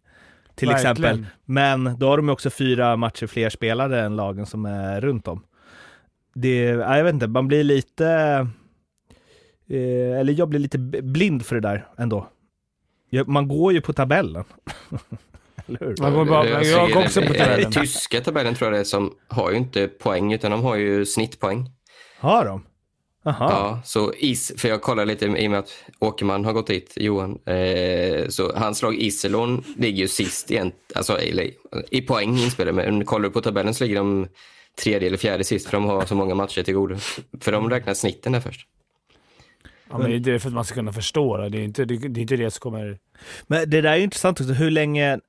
[0.55, 0.91] Till Verkligen.
[0.91, 1.25] exempel.
[1.45, 5.27] Men då har de ju också fyra matcher fler spelare än lagen som är runt
[5.27, 5.43] om.
[6.33, 8.07] Det, ja, jag vet inte, man blir lite,
[9.69, 12.27] eh, eller jag blir lite blind för det där ändå.
[13.09, 14.43] Jag, man går ju på tabellen.
[15.67, 15.95] eller hur?
[16.01, 17.71] Man går bara, jag ser går också det- på det- tabellen.
[17.71, 21.05] Tyska tabellen tror jag det är som har ju inte poäng utan de har ju
[21.05, 21.69] snittpoäng.
[22.19, 22.63] Har de?
[23.27, 23.49] Aha.
[23.51, 26.93] Ja, så is, för jag kollar lite i och med att Åkerman har gått dit,
[26.95, 27.39] Johan.
[27.45, 31.51] Eh, så hans lag Iselon ligger ju sist igen, alltså, eller,
[31.91, 32.75] i poäng inspelade.
[32.75, 34.27] Men kollar du på tabellen så ligger de
[34.83, 36.95] tredje eller fjärde sist för de har så många matcher till godo.
[37.41, 38.67] För de räknar snitten där först.
[39.89, 41.49] Ja, men det är för att man ska kunna förstå det.
[41.49, 42.97] Det är inte det, det, är inte det som kommer...
[43.47, 45.19] Men det där är ju intressant också, hur länge,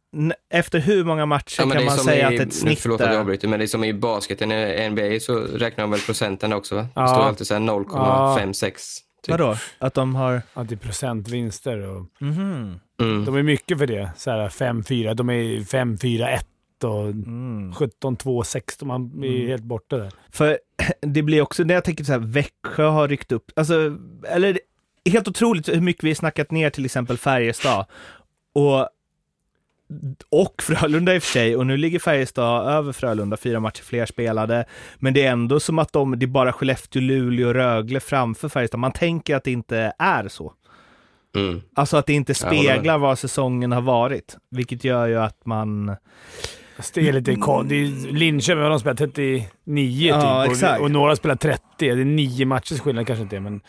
[0.51, 3.01] efter hur många matcher Ja, kan är man säga i, att ett nu, snitt Förlåt
[3.01, 3.21] att jag är?
[3.21, 6.75] avbryter, men det är som i basketen i NBA så räknar de väl procenten också
[6.75, 6.87] va?
[6.95, 7.03] Ja.
[7.03, 8.73] Det står alltid så här 0,56.
[9.23, 9.31] Typ.
[9.31, 9.57] Vadå?
[9.79, 10.43] Att de har...
[10.55, 12.07] Att det är procentvinster och...
[12.19, 12.81] Mhm.
[13.01, 13.25] Mm.
[13.25, 14.11] De är mycket för det.
[14.17, 15.15] Så här 5-4.
[15.15, 16.39] De är 5-4-1
[16.85, 17.73] och Mm.
[17.73, 18.85] 17-2-6.
[18.85, 20.13] Man är helt borta där.
[20.31, 20.59] För
[21.01, 23.97] det blir också, när jag tänker så här, Växjö har ryckt upp, alltså,
[24.29, 24.59] eller
[25.11, 27.87] helt otroligt hur mycket vi har snackat ner till exempel Färjestad.
[28.53, 28.89] Och,
[30.29, 34.07] och Frölunda i och för sig, och nu ligger Färjestad över Frölunda, fyra matcher fler
[34.07, 34.65] spelade.
[34.99, 38.49] Men det är ändå som att de, det är bara Skellefteå, Luleå och Rögle framför
[38.49, 38.81] Färjestad.
[38.81, 40.53] Man tänker att det inte är så.
[41.37, 41.61] Mm.
[41.75, 44.37] Alltså att det inte speglar vad sässäsongen har varit.
[44.51, 45.97] Vilket gör ju att man...
[46.95, 49.47] Det är lite kon- det är Linköping har de spelat 39
[50.09, 50.79] Ja, typ, exakt.
[50.79, 51.63] och, och några spelar 30.
[51.79, 53.61] Det är nio matchers skillnad kanske inte, men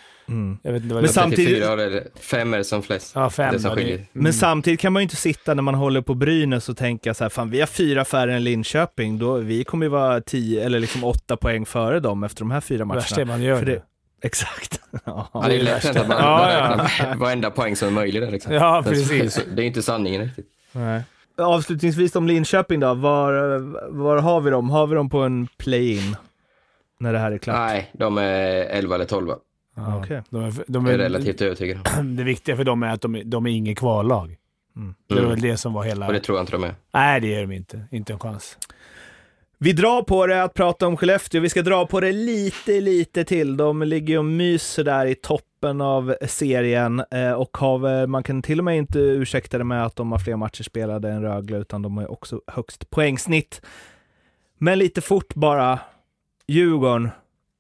[0.63, 3.12] jag vet inte vad Men det samtidigt- 34 är det, fem är det som flest.
[3.15, 3.54] Ja, fem.
[3.54, 3.98] det som ja, skiljer.
[3.98, 7.13] det, Men samtidigt kan man ju inte sitta när man håller på Brynäs och tänka
[7.13, 10.65] så här, fan vi har fyra färre än Linköping, då, vi kommer ju vara tio
[10.65, 13.38] eller liksom åtta poäng före dem efter de här fyra värsta är matcherna.
[13.38, 13.82] man gör För det.
[14.24, 14.80] Exakt.
[15.06, 15.30] Ja.
[15.34, 16.84] Ja, det är lätt hänt att man Ja, ja.
[16.84, 18.54] räknar varenda poäng som är möjlig där liksom.
[18.54, 19.45] Ja, Men så- precis.
[19.56, 20.45] Det är inte sanningen riktigt.
[20.72, 21.02] Nej.
[21.39, 23.34] Avslutningsvis om Linköping då, var,
[23.97, 24.69] var har vi dem?
[24.69, 26.15] Har vi dem på en play-in?
[26.99, 27.56] När det här är klart?
[27.58, 29.32] Nej, de är 11 eller 12.
[29.75, 30.21] Ja, Okej.
[30.30, 32.15] de är, de är är, relativt övertygad om.
[32.17, 34.36] Det viktiga för dem är att de, är- de är ingen kvallag.
[34.75, 34.95] Mm.
[35.08, 35.32] Det var Mm.
[35.32, 36.08] väl det som var hela...
[36.08, 36.75] Och det tror jag inte de är.
[36.93, 37.82] Nej, det är de inte.
[37.91, 38.58] Inte en chans.
[39.62, 41.41] Vi drar på det att prata om Skellefteå.
[41.41, 43.58] Vi ska dra på det lite, lite till.
[43.58, 48.60] De ligger och myser där i toppen av serien eh, och har man kan till
[48.60, 51.82] och med inte ursäkta det med att de har fler matcher spelade än Rögle, utan
[51.82, 53.62] de har också högst poängsnitt.
[54.58, 55.80] Men lite fort bara,
[56.48, 57.10] Djurgården.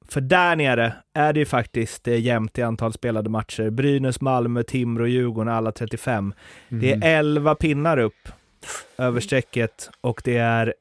[0.07, 3.69] För där nere är det ju faktiskt eh, jämnt i antal spelade matcher.
[3.69, 6.33] Brynäs, Malmö, Timrå Djurgården, alla 35.
[6.69, 8.29] Det är 11 pinnar upp
[8.97, 10.73] över strecket och det är,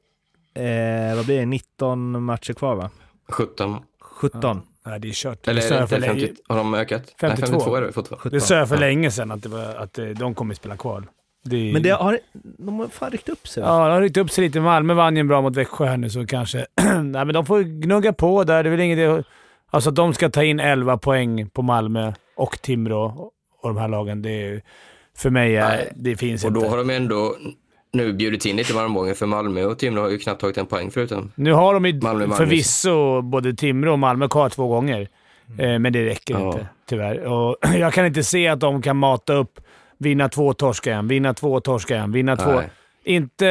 [0.53, 2.89] eh, vad blir det, 19 matcher kvar va?
[3.29, 3.75] 17.
[4.01, 4.61] 17.
[4.85, 5.47] Nej, det är kört.
[5.47, 7.03] Eller det är det inte länge, 50, har de ökat?
[7.21, 7.27] 52.
[7.27, 8.21] Nej, 52 är det fortfarande.
[8.23, 8.31] 17.
[8.39, 8.79] det sa jag för Ja.
[8.81, 11.05] länge sedan att, det var, att eh, de kommer spela kval.
[11.43, 12.19] Det, Men det har,
[12.57, 13.69] de har fan ryckt upp sig va?
[13.69, 14.59] Ja, de har ryckt upp sig lite.
[14.59, 16.65] Malmö vann ju en bra mot Växjö här nu, så kanske...
[16.83, 18.63] Nej, men de får gnugga på där.
[18.63, 18.97] Det är väl inget...
[18.97, 19.23] det-
[19.71, 23.31] Alltså att de ska ta in 11 poäng på Malmö och Timrå
[23.61, 24.61] och de här lagen, det är...
[25.17, 25.91] För mig är, Nej.
[25.95, 26.59] det finns Och inte.
[26.59, 27.35] då har de ändå
[27.93, 30.91] nu bjudit in lite varmgången för Malmö och Timrå har ju knappt tagit en poäng
[30.91, 31.31] förutom.
[31.35, 32.35] Nu har de ju Malmö, Malmö.
[32.35, 35.07] förvisso både Timrå och Malmö kvar två gånger,
[35.59, 36.45] eh, men det räcker Ja.
[36.47, 37.19] inte tyvärr.
[37.19, 39.59] Och jag kan inte se att de kan mata upp,
[39.97, 42.51] vinna två, torska en, vinna två, torska en, vinna två.
[42.51, 42.69] Nej.
[43.03, 43.45] Inte...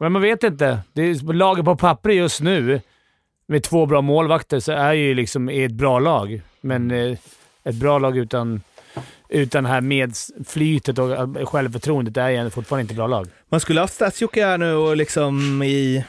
[0.00, 0.78] Men man vet inte.
[0.92, 2.80] Det är laget på papper just nu,
[3.46, 6.42] med två bra målvakter, så är ju liksom är ett bra lag.
[6.60, 7.18] Men eh,
[7.64, 8.60] ett bra lag utan,
[9.32, 13.26] utan det här medflytet och eh, självförtroendet är ju fortfarande inte ett bra lag.
[13.50, 16.04] Man skulle haft Stadsjocke här nu och liksom i,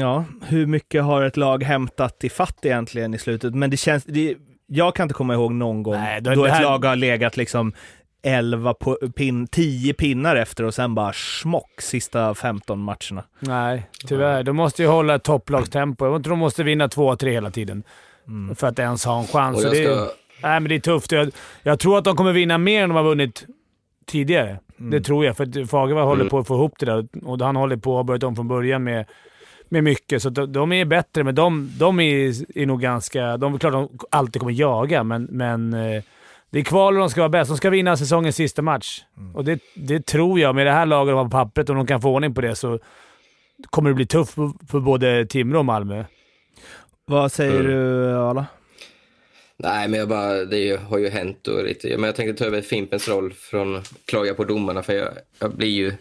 [0.00, 3.54] ja, hur mycket har ett lag hämtat i fatt egentligen i slutet?
[3.54, 4.34] Men det känns, det,
[4.66, 6.96] jag kan inte komma ihåg någon gång Nej, då- då det ett här- lag har
[6.96, 7.72] legat liksom
[8.22, 13.24] 11 på, pin, 10 pinnar efter och sen bara smock sista 15 matcherna.
[13.40, 14.42] Nej, tyvärr.
[14.42, 16.06] De måste ju hålla ett topplagstempo.
[16.06, 17.82] Jag tror de måste vinna två, tre hela tiden
[18.56, 19.56] för att ens ha en chans.
[19.58, 20.08] Och jag det, ska,
[20.42, 21.12] nej, men det är tufft.
[21.12, 21.30] Jag,
[21.62, 23.46] jag tror att de kommer vinna mer än de har vunnit
[24.06, 24.58] tidigare.
[24.76, 26.30] Det tror jag, för Fagervall håller Mm.
[26.30, 28.48] på att få ihop det där och han håller på att ha börjat om från
[28.48, 29.06] början med,
[29.68, 30.22] med mycket.
[30.22, 33.36] Så de, de är bättre, men de, de är, är nog ganska...
[33.36, 36.02] De är klart de alltid kommer jaga, men, men eh,
[36.50, 37.50] det är kval och de ska vara bäst.
[37.50, 39.00] De ska vinna säsongens sista match.
[39.34, 40.54] Och det, det tror jag.
[40.54, 42.54] Med det här laget de har på pappret, om de kan få ordning på det,
[42.54, 42.78] så
[43.70, 46.04] kommer det bli tufft för, för både Timrå och Malmö.
[47.06, 47.66] Vad säger Mm.
[47.72, 48.46] du Arla?
[49.58, 52.60] Nej, men jag bara, det har ju hänt och lite, men jag tänkte ta över
[52.62, 55.92] Fimpens roll från klaga på domarna för jag, jag blir ju,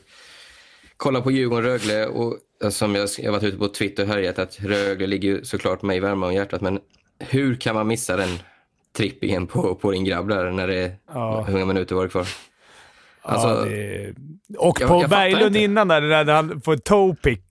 [0.97, 2.37] kolla på Djurgården-Rögle och
[2.73, 5.99] som jag, jag varit ute på Twitter och härjat att Rögle ligger ju såklart mig
[5.99, 6.79] varma om hjärtat, men
[7.19, 8.39] hur kan man missa den
[8.97, 11.41] trippingen på, på din grabb där när det är Ja.
[11.47, 12.27] hur många minuter var kvar?
[13.21, 14.13] Alltså, ja, det...
[14.57, 17.41] Och jag- på jag Berglund innan där, där han får toe pick.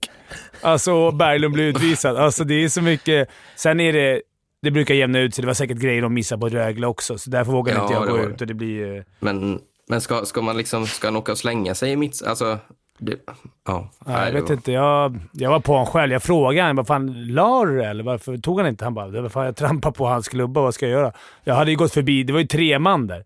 [0.61, 2.17] Alltså, Berglund blir utvisad.
[2.17, 3.29] Alltså, det är så mycket.
[3.55, 4.21] Sen är det...
[4.61, 5.41] Det brukar jämna ut sig.
[5.41, 8.07] Det var säkert grejer de missade på Rögle också, så därför vågar Ja, inte jag
[8.07, 8.41] gå ut.
[8.41, 9.05] Och det blir.
[9.19, 12.57] Men, men ska, ska man liksom, ska han åka och slänga sig i mitt, alltså,
[12.99, 13.15] det,
[13.67, 13.89] ja.
[14.05, 14.71] Nej, jag vet var- inte.
[14.71, 16.11] Jag, jag var på honom själv.
[16.11, 18.83] Jag frågade honom vad fan, la du eller varför tog han inte?
[18.83, 21.11] Han bara, vad fan jag trampar på hans klubba, vad ska jag göra?
[21.43, 23.23] Jag hade ju gått förbi, det var ju tre man där.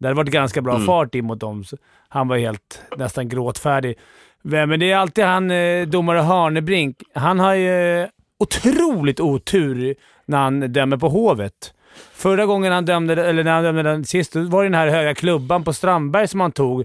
[0.00, 0.86] Det hade varit ganska bra Mm.
[0.86, 1.64] fart in mot dem.
[2.08, 3.98] Han var helt nästan gråtfärdig.
[4.42, 6.96] Men det är alltid han, eh, domare Harnebrink.
[7.14, 8.06] Han har ju
[8.38, 9.94] otroligt otur
[10.26, 11.72] när han dömer på Hovet.
[12.12, 14.88] Förra gången han dömde, eller när han dömde den sist, då var det den här
[14.88, 16.84] höga klubban på Strandberg som han tog,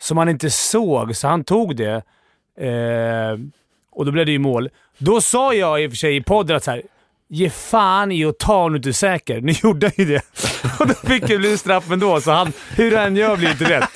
[0.00, 2.02] som han inte såg, så han tog det.
[2.60, 3.38] Eh,
[3.90, 4.68] och då blev det ju mål.
[4.98, 6.82] Då sa jag i och för sig i podden att så här,
[7.28, 9.40] ge fan i att ta om du inte är säker.
[9.40, 10.22] Nu gjorde han ju det.
[10.80, 13.90] Och då fick det bli straff ändå, så han, hur han gör blir inte rätt.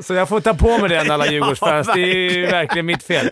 [0.00, 1.86] Så jag får ta på mig den alla Djurgårdsfans.
[1.94, 3.30] Det är ju verkligen mitt fel.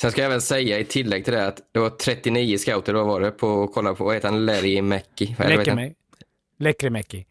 [0.00, 3.04] Sen ska jag även säga i tillägg till det att det var 39 scouter då
[3.04, 5.36] var det på att kolla på, vad heter han, Larry Mäcki?
[6.58, 7.24] Läckremäki.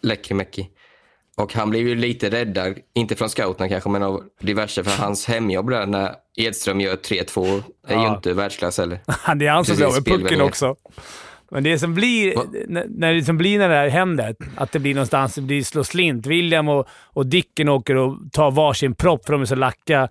[0.00, 0.68] Lekkerimäki.
[1.36, 5.26] Och han blev ju lite räddad, inte från scouterna kanske, men av diverse för hans
[5.26, 8.16] hemjobb där när Edström gör 3-2 är ju Ja.
[8.16, 8.98] inte världsklass heller.
[9.36, 10.76] Det är han som slår pucken också.
[11.50, 12.34] Men det som blir
[12.88, 15.84] när det som blir när det här händer, att det blir någonstans, det blir slå
[15.84, 16.26] slint.
[16.26, 20.08] William och, och Dicken åker och tar varsin propp för de är så lacka.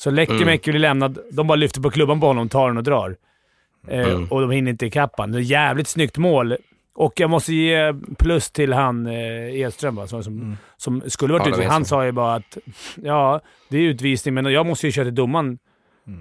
[0.00, 1.18] Så Lekkerimäki blir lämnad.
[1.32, 3.16] De bara lyfter på klubban på honom, tar den och drar.
[3.88, 4.24] Eh, Mm.
[4.28, 5.32] Och de hinner inte ikapp han.
[5.32, 6.56] Det är jävligt snyggt mål.
[6.94, 11.46] Och jag måste ge plus till han eh, Edström, va, som, som, som skulle varit
[11.46, 11.70] Ja, utvisning.
[11.70, 12.58] Han sa ju bara att
[13.02, 15.58] ja, det är utvisning, men jag måste ju köra till domaren.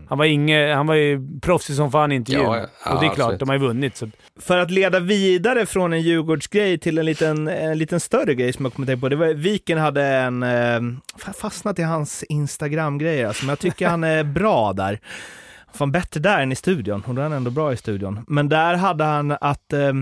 [0.09, 2.45] Han var, inge, han var ju proffsig som fan i intervjun.
[2.45, 2.93] Ja, ja.
[2.93, 3.39] och det är klart, absolut.
[3.39, 3.97] de har ju vunnit.
[3.97, 4.07] Så.
[4.39, 8.65] För att leda vidare från en Djurgårdsgrej till en liten, en liten större grej som
[8.65, 9.09] jag kommer tänka på.
[9.09, 10.79] Det var, Viken hade en, eh,
[11.17, 14.99] fan, fastnat i hans Instagram-grejer alltså, men jag tycker han är bra där.
[15.73, 18.25] Fan bättre där än i studion, och då är han ändå bra i studion.
[18.27, 19.93] Men där hade han att, eh,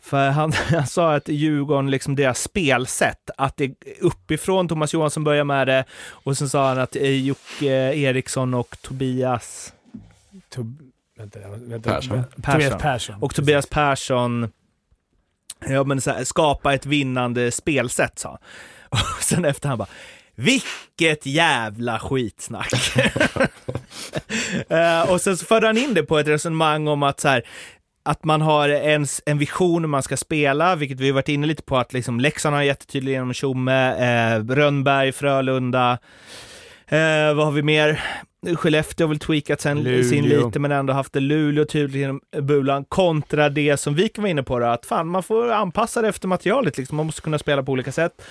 [0.00, 5.44] för han, han sa att Djurgården, liksom deras spelsätt, att det uppifrån, Thomas Johansson börjar
[5.44, 9.72] med det, och sen sa han att eh, Jocke Eriksson och Tobias
[10.54, 12.24] Tob- vänta, vänta, Persson.
[12.42, 13.16] Tobias Persson.
[13.22, 14.50] och Tobias Persson
[15.68, 18.38] ja, men så här, skapa ett vinnande spelsätt, sa han.
[19.16, 19.88] Och sen efter han bara,
[20.34, 22.72] vilket jävla skitsnack.
[24.68, 27.42] Eh, och sen så förde han in det på ett resonemang om att så här,
[28.02, 31.46] att man har en, en vision hur man ska spela, vilket vi har varit inne
[31.46, 35.98] lite på, att liksom Leksand har jättetydligt genom Tjomme, eh, Rönnberg, Frölunda,
[36.88, 38.02] eh, vad har vi mer?
[38.56, 40.04] Skellefteå har väl tweakat sen, Luleå.
[40.04, 44.22] sin lite, men ändå haft det Luleå tydligt genom Bulan, kontra det som vi kan
[44.22, 46.96] vara inne på då, att fan, man får anpassa det efter materialet, liksom.
[46.96, 48.22] man måste kunna spela på olika sätt.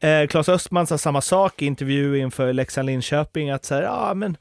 [0.00, 4.36] Eh, Claes Östman sa samma sak i intervju inför Leksand-Linköping, att säga, ja men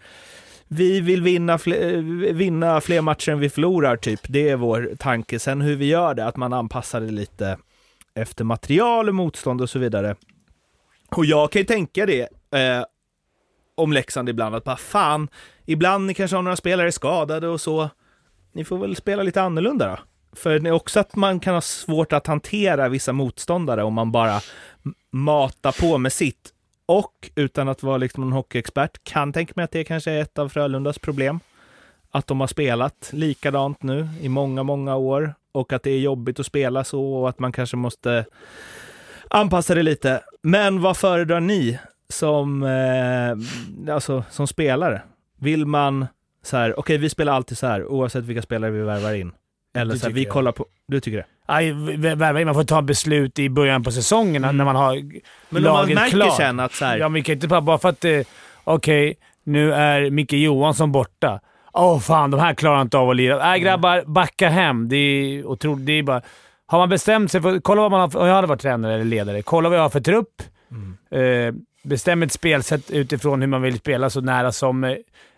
[0.74, 2.02] vi vill vinna, fler, eh,
[2.34, 4.20] vinna fler matcher än vi förlorar, typ.
[4.24, 5.40] Det är vår tanke.
[5.40, 7.58] Sen hur vi gör det, att man anpassar det lite
[8.16, 10.16] efter material, motstånd och så vidare.
[11.16, 12.22] Och jag kan ju tänka det
[12.56, 12.84] eh,
[13.76, 15.28] om Leksand ibland, att bara fan,
[15.66, 17.90] ibland ni kanske har några spelare skadade och så.
[18.54, 19.98] Ni får väl spela lite annorlunda då.
[20.36, 24.12] För det är också att man kan ha svårt att hantera vissa motståndare om man
[24.12, 24.42] bara
[25.12, 26.53] matar på med sitt.
[26.86, 30.40] Och utan att vara liksom en hockeyexpert, kan tänka mig att det kanske är ett
[30.40, 31.40] av Frölundas problem.
[32.12, 36.40] Att de har spelat likadant nu i många, många år och att det är jobbigt
[36.40, 38.26] att spela så och att man kanske måste
[39.30, 40.22] anpassa det lite.
[40.42, 45.02] Men vad föredrar ni som, eh, alltså, som spelare?
[45.40, 46.06] Vill man
[46.42, 49.32] så här, okej vi spelar alltid så här oavsett vilka spelare vi värvar in?
[49.74, 50.34] Eller så här, vi jag.
[50.34, 51.26] kollar på, du tycker det?
[51.46, 51.74] Aj,
[52.46, 55.22] man får ta beslut i början på säsongen när man har Mm.
[55.50, 56.38] Men om man laget märker klart.
[56.38, 58.20] sen att så här, Ja, men vi kan inte bara, bara för att eh,
[58.64, 61.40] okej, nu är Micke Johansson borta.
[61.74, 63.38] Åh fan, de här klarar inte av att lira.
[63.38, 64.90] Nej grabbar, backa hem.
[64.90, 65.86] Det är otroligt.
[65.86, 66.22] Det är bara...
[66.66, 67.60] Har man bestämt sig för...
[67.60, 69.42] Kolla vad man har för, Jag hade varit tränare eller ledare.
[69.42, 70.42] Kolla vad jag har för trupp.
[71.12, 71.54] Eh,
[71.84, 74.84] bestäm ett spelsätt utifrån hur man vill spela så nära som...
[74.84, 74.96] Eh,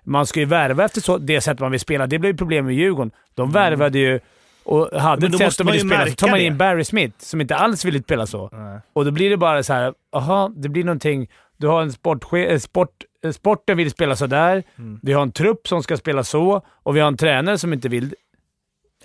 [0.07, 2.07] man ska ju värva efter så, det sätt man vill spela.
[2.07, 3.11] Det blev ju problem med Djurgården.
[3.33, 4.19] De värvade ju
[4.63, 6.07] och hade ett sätt de ville spela.
[6.07, 6.57] Så tar man in det.
[6.57, 8.49] Barry Smith, som inte alls ville spela så.
[8.53, 8.79] Nej.
[8.93, 11.27] Och då blir det bara så här, aha, det blir någonting.
[11.57, 12.89] Du har en sportche- eh, sport,
[13.25, 14.63] eh, sporten vill spela så där.
[14.77, 14.99] Mm.
[15.03, 17.89] Vi har en trupp som ska spela så och vi har en tränare som inte
[17.89, 18.15] vill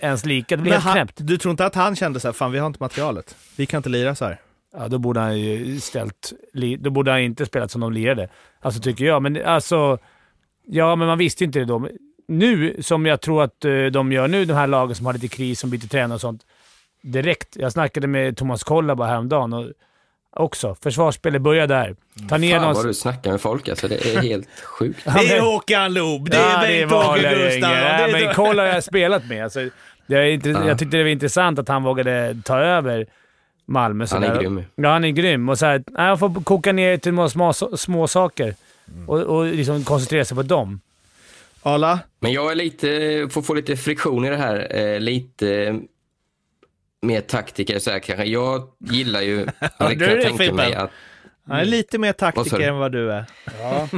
[0.01, 0.55] ens lika.
[0.55, 1.13] Det blir Men helt knäppt.
[1.17, 3.35] du tror inte att han kände så här, fan vi har inte materialet.
[3.55, 4.37] Vi kan inte lira så här.
[4.77, 6.33] Ja, då borde han ju ställt...
[6.79, 8.29] Då borde han inte spelat som de lirade.
[8.59, 9.21] Alltså, tycker jag.
[9.21, 9.97] Men alltså...
[10.67, 11.87] Ja, men man visste inte det då.
[12.27, 15.27] Nu, som jag tror att eh, de gör nu, de här lagen som har lite
[15.27, 16.41] kris, som byter tränare och sånt.
[17.03, 17.47] Direkt.
[17.55, 19.65] Jag snackade med Thomas Kolla bara häromdagen och
[20.35, 20.75] också.
[20.81, 21.95] Försvarsspelet börjar där.
[22.29, 22.73] Ta ner Fan någon...
[22.75, 23.87] vad du snackar med folk alltså.
[23.87, 24.99] Det är helt sjukt.
[25.05, 27.69] Ja, Det är men- Håkan Loob, det Ja, är Bengt-Åke Gustafsson.
[27.71, 29.43] Nej, är men Kolla har jag spelat med.
[29.43, 29.69] Alltså,
[30.07, 30.67] det är inte, Ja.
[30.67, 33.05] Jag tyckte det var intressant att han vågade ta över
[33.71, 34.05] Malmö.
[34.11, 34.41] Han är sådär.
[34.41, 34.63] grym.
[34.75, 35.49] Ja, han är grym.
[35.49, 38.55] Och så här, han får koka ner till några små, små saker
[38.87, 39.09] Mm.
[39.09, 40.81] och, och liksom koncentrera sig på dem.
[41.63, 41.99] Arla?
[42.19, 44.75] Men jag är lite, får få lite friktion i det här.
[44.75, 45.79] Eh, lite
[47.01, 48.25] mer taktiker så här kanske.
[48.25, 50.91] Jag gillar ju, ja, du kan är tänka mig att
[51.47, 53.25] Han är lite mer taktiker än vad du är.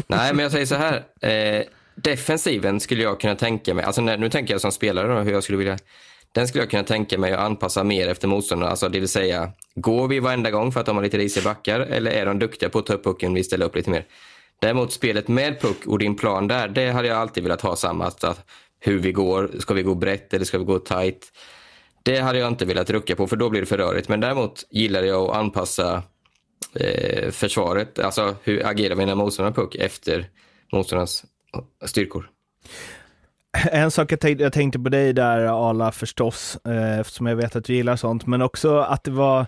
[0.07, 1.03] Nej, men jag säger så här.
[1.21, 1.63] Eh,
[1.95, 5.31] defensiven skulle jag kunna tänka mig, alltså när, nu tänker jag som spelare då, hur
[5.31, 5.77] jag skulle vilja.
[6.33, 8.69] Den skulle jag kunna tänka mig att anpassa mer efter motståndarna.
[8.69, 11.79] Alltså det vill säga, går vi varenda gång för att de har lite risiga backar
[11.79, 14.05] eller är de duktiga på att ta upp pucken och vi ställer upp lite mer?
[14.59, 18.05] Däremot spelet med puck och din plan där, det hade jag alltid velat ha samma.
[18.05, 18.45] Att,
[18.79, 21.31] hur vi går, ska vi gå brett eller ska vi gå tight?
[22.03, 24.09] Det hade jag inte velat rucka på för då blir det för rörigt.
[24.09, 26.03] Men däremot gillar jag att anpassa
[26.73, 30.29] eh, försvaret, alltså hur agerar mina motståndare puck efter
[30.71, 31.25] motståndarnas
[31.85, 32.29] styrkor.
[33.71, 37.55] En sak jag tänkte, jag tänkte på dig där Ala förstås, eh, eftersom jag vet
[37.55, 39.45] att du gillar sånt, men också att det var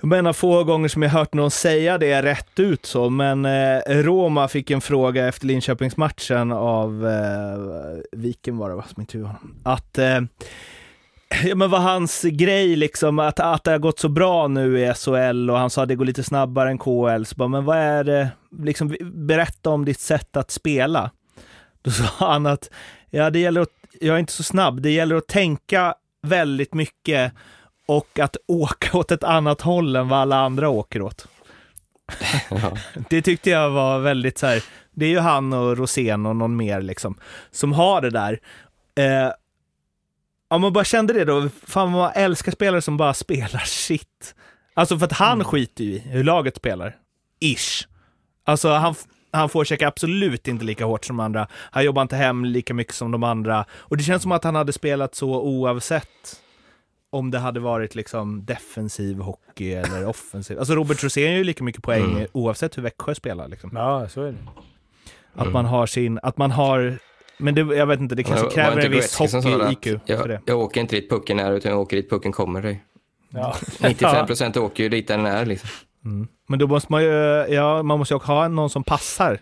[0.00, 3.80] jag menar få gånger som jag hört någon säga det rätt ut så, men eh,
[3.88, 9.56] Roma fick en fråga efter Linköpingsmatchen av eh, Viken var det va, som intervjuade honom,
[9.64, 10.20] att eh,
[11.44, 14.94] Ja, men vad hans grej liksom, att, att det har gått så bra nu i
[14.94, 17.24] SHL och han sa att det går lite snabbare än KL.
[17.24, 18.28] Så bara, men vad är det,
[18.58, 21.10] liksom, berätta om ditt sätt att spela.
[21.86, 22.70] Då sa han att,
[23.10, 23.68] ja det gäller att,
[24.00, 27.32] jag är inte så snabb, det gäller att tänka väldigt mycket
[27.86, 31.26] och att åka åt ett annat håll än vad alla andra åker åt.
[32.50, 32.76] Ja.
[33.10, 36.56] Det tyckte jag var väldigt så här, det är ju han och Rosén och någon
[36.56, 37.18] mer liksom,
[37.50, 38.40] som har det där.
[38.94, 39.32] Eh,
[40.48, 44.34] om man bara kände det då, fan vad man älskar spelare som bara spelar shit.
[44.74, 46.96] Alltså för att han skiter ju i hur laget spelar.
[47.40, 47.86] Ish.
[48.44, 48.94] Alltså han,
[49.36, 51.46] han får checka absolut inte lika hårt som de andra.
[51.52, 53.64] Han jobbar inte hem lika mycket som de andra.
[53.72, 56.40] Och det känns som att han hade spelat så oavsett
[57.10, 60.58] om det hade varit liksom defensiv hockey eller offensiv.
[60.58, 62.26] Alltså Robert Rosén gör ju lika mycket poäng Mm.
[62.32, 63.48] oavsett hur Växjö spelar.
[63.48, 63.70] Liksom.
[63.74, 64.38] Ja, så är det.
[65.34, 66.98] Att man har sin, att man har,
[67.38, 70.40] men det, jag vet inte, det kanske kräver inte en viss hockey-IQ för Jag, det.
[70.46, 72.84] jag åker inte dit pucken är utan jag åker dit pucken kommer dig.
[73.30, 73.56] Ja.
[73.80, 75.68] 95 procent åker ju dit den är liksom.
[76.46, 79.38] Men då måste man ju, ja, man måste ju också ha någon som passar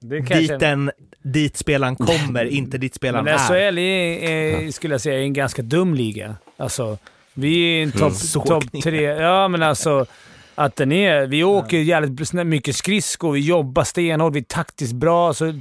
[0.00, 0.90] dit, den,
[1.22, 3.38] dit spelaren kommer, inte dit spelaren Men är.
[3.38, 6.36] SHL är, är, skulle jag säga, en ganska dum liga.
[6.56, 6.98] Alltså,
[7.34, 9.02] vi är en topp Såg top tre.
[9.02, 10.06] Ja, men alltså
[10.54, 11.26] att den är...
[11.26, 15.34] Vi åker jävligt mycket skridskor, vi jobbar stenhårt, vi är taktiskt bra.
[15.34, 15.60] Så,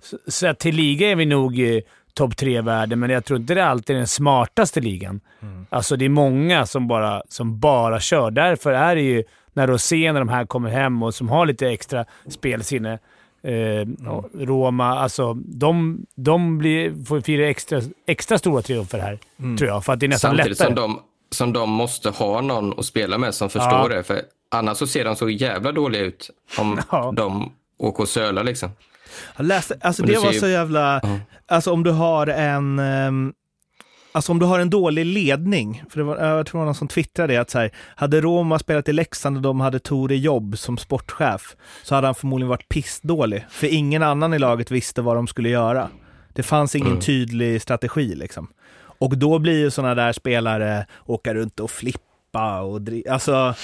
[0.00, 1.80] så, så att till liga är vi nog eh,
[2.14, 5.20] topp tre-världen, men jag tror inte det alltid är den smartaste ligan.
[5.68, 8.30] Alltså det är många som bara, som bara kör.
[8.30, 9.24] Därför är det ju
[9.56, 12.98] när Rosén och de här kommer hem och som har lite extra spelsinne.
[13.42, 19.18] Eh, och Roma, alltså de, de blir, får fira extra, extra stora triumfer här,
[19.58, 19.84] tror jag.
[19.84, 20.66] För att det är nästan Samtidigt lättare.
[20.66, 23.96] som de, som de måste ha någon att spela med som förstår Ja.
[23.96, 24.02] det.
[24.02, 27.12] För annars så ser de så jävla dåliga ut om Ja.
[27.16, 28.70] de åker och sölar liksom.
[29.36, 31.18] Läste, alltså det var ser ju- så jävla, Ja.
[31.48, 33.32] alltså om du har en, ehm,
[34.16, 36.74] alltså om du har en dålig ledning, för det var, jag tror det var någon
[36.74, 40.16] som twittrade det, att så här, hade Roma spelat i Leksand och de hade Tore
[40.16, 45.02] Jobb som sportchef, så hade han förmodligen varit pissdålig, för ingen annan i laget visste
[45.02, 45.88] vad de skulle göra.
[46.32, 47.00] Det fanns ingen Mm.
[47.00, 48.48] tydlig strategi liksom.
[48.98, 53.54] Och då blir ju sådana där spelare åka runt och flippa och dri- alltså,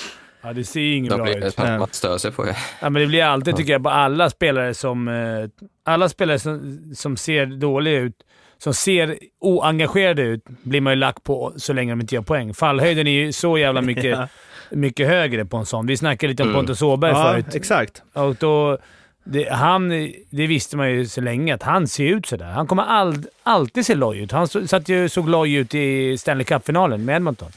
[0.44, 1.58] Ja, det ser ju inget bra blir, ut.
[1.58, 2.56] Man stör sig på det.
[2.80, 5.08] Ja, men det blir alltid, tycker jag, på alla spelare som...
[5.08, 5.48] Eh,
[5.84, 8.14] alla spelare som, som ser dåliga ut,
[8.62, 12.54] som ser oengagerade ut, blir man ju lack på så länge de inte gör poäng.
[12.54, 14.28] Fallhöjden är ju så jävla mycket, Ja.
[14.70, 15.86] mycket högre på en sån.
[15.86, 16.58] Vi snackade lite om Mm.
[16.60, 17.54] Pontus Åberg ja, förut.
[17.54, 18.02] exakt.
[18.12, 18.78] Och då,
[19.24, 19.88] det, han,
[20.30, 22.46] det visste man ju så länge, att han ser ut sådär.
[22.46, 24.32] Han kommer all, alltid se loj ut.
[24.32, 27.50] Han så, satt ju, såg loj ut i Stanley Cup-finalen med Edmonton.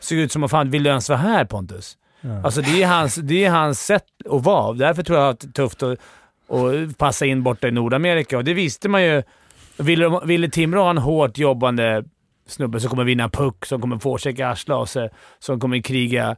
[0.00, 1.96] Såg ut som att fan, vill du ens vara här Pontus?
[2.44, 4.72] Alltså det är, hans, det är hans sätt att vara.
[4.72, 5.98] Därför tror jag att det är tufft att,
[6.48, 8.36] att passa in borta i Nordamerika.
[8.38, 9.22] Och det visste man ju.
[9.80, 12.04] Ville, de- ville Timrå ha en hårt jobbande
[12.46, 16.36] snubbe som kommer vinna puck, som kommer forechecka sig, som kommer kriga,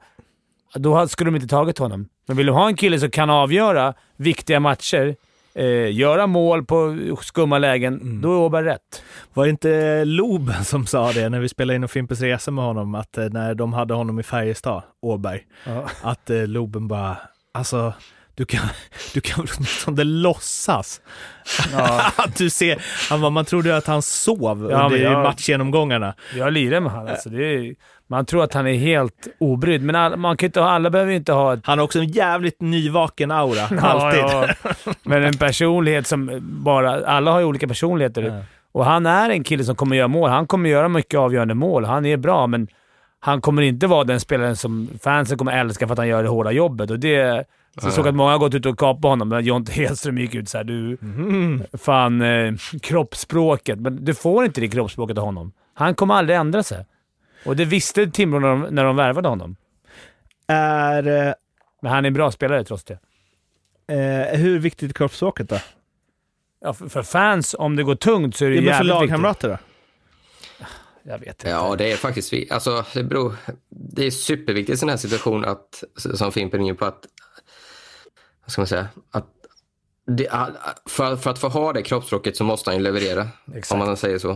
[0.74, 2.08] då skulle de inte tagit honom.
[2.26, 5.16] Men vill de ha en kille som kan avgöra viktiga matcher,
[5.54, 9.02] eh, göra mål på skumma lägen, då är Åberg rätt.
[9.34, 12.64] Var det inte Loben som sa det när vi spelade in en Fimpens Resa med
[12.64, 15.84] honom, att eh, när de hade honom i Färjestad, Åberg, Ja.
[16.02, 17.16] att eh, Loben bara,
[17.54, 17.92] alltså,
[18.34, 18.60] du kan,
[19.14, 21.00] du kan åtminstone låtsas
[22.16, 26.14] att du ser, han man trodde att han sov Ja, under jag- matchgenomgånga.
[26.36, 27.08] Jag lirar med honom.
[27.08, 27.74] Alltså, det är,
[28.06, 31.32] man tror att han är helt obrydd, men all, man kan inte alla behöver inte
[31.32, 34.20] ha ett Han har också en jävligt nyvaken aura, alltid.
[34.20, 34.74] Ja, ja.
[35.02, 37.06] Men en personlighet som bara...
[37.06, 38.22] Alla har ju olika personligheter.
[38.22, 38.42] Ja.
[38.72, 40.30] Och han är en kille som kommer göra mål.
[40.30, 41.84] Han kommer göra mycket avgörande mål.
[41.84, 42.68] Han är bra, men
[43.20, 46.28] han kommer inte vara den spelaren som fansen kommer älska för att han gör det
[46.28, 46.90] hårda jobbet.
[46.90, 47.44] Och det...
[47.80, 50.34] Så jag såg att många har gått ut och kapat honom, men Jonte Hedström gick
[50.34, 50.98] ut såhär du...
[51.02, 51.62] Mm.
[51.72, 53.78] Fan, eh, kroppsspråket.
[53.78, 55.52] Men du får inte det kroppsspråket av honom.
[55.74, 56.86] Han kommer aldrig ändra sig.
[57.46, 59.56] Och det visste Timrå när de, när de värvade honom.
[60.46, 61.34] Är, eh,
[61.82, 62.98] Men han är en bra spelare trots det.
[63.88, 65.58] eh, hur viktigt är kroppsspråket då?
[66.60, 68.92] Ja, för, för fans, om det går tungt så är det Ja, men för jävligt
[68.94, 69.10] viktigt.
[69.10, 69.58] lagkamrater då?
[71.04, 71.48] Jag vet inte.
[71.48, 72.32] Ja, det är faktiskt...
[72.50, 73.34] Alltså, det, beror,
[73.68, 77.06] det är superviktigt i sån här situation att, som Fimpen är inne på, att...
[78.44, 78.88] Vad ska man säga?
[79.10, 79.26] Att
[80.06, 80.28] det,
[80.88, 83.72] för, för att få ha det kroppsspråket så måste han ju leverera, Exakt.
[83.72, 84.30] om man säger så.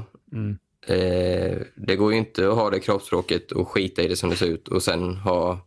[0.86, 4.36] Eh, det går ju inte att ha det kroppsspråket och skita i det som det
[4.36, 5.58] ser ut och sen ha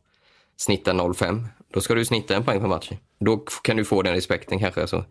[0.58, 1.44] snitta 0,5.
[1.74, 2.92] Då ska du snitta en poäng per match.
[3.20, 4.88] Då kan du få den respekten kanske.
[4.88, 5.06] Så.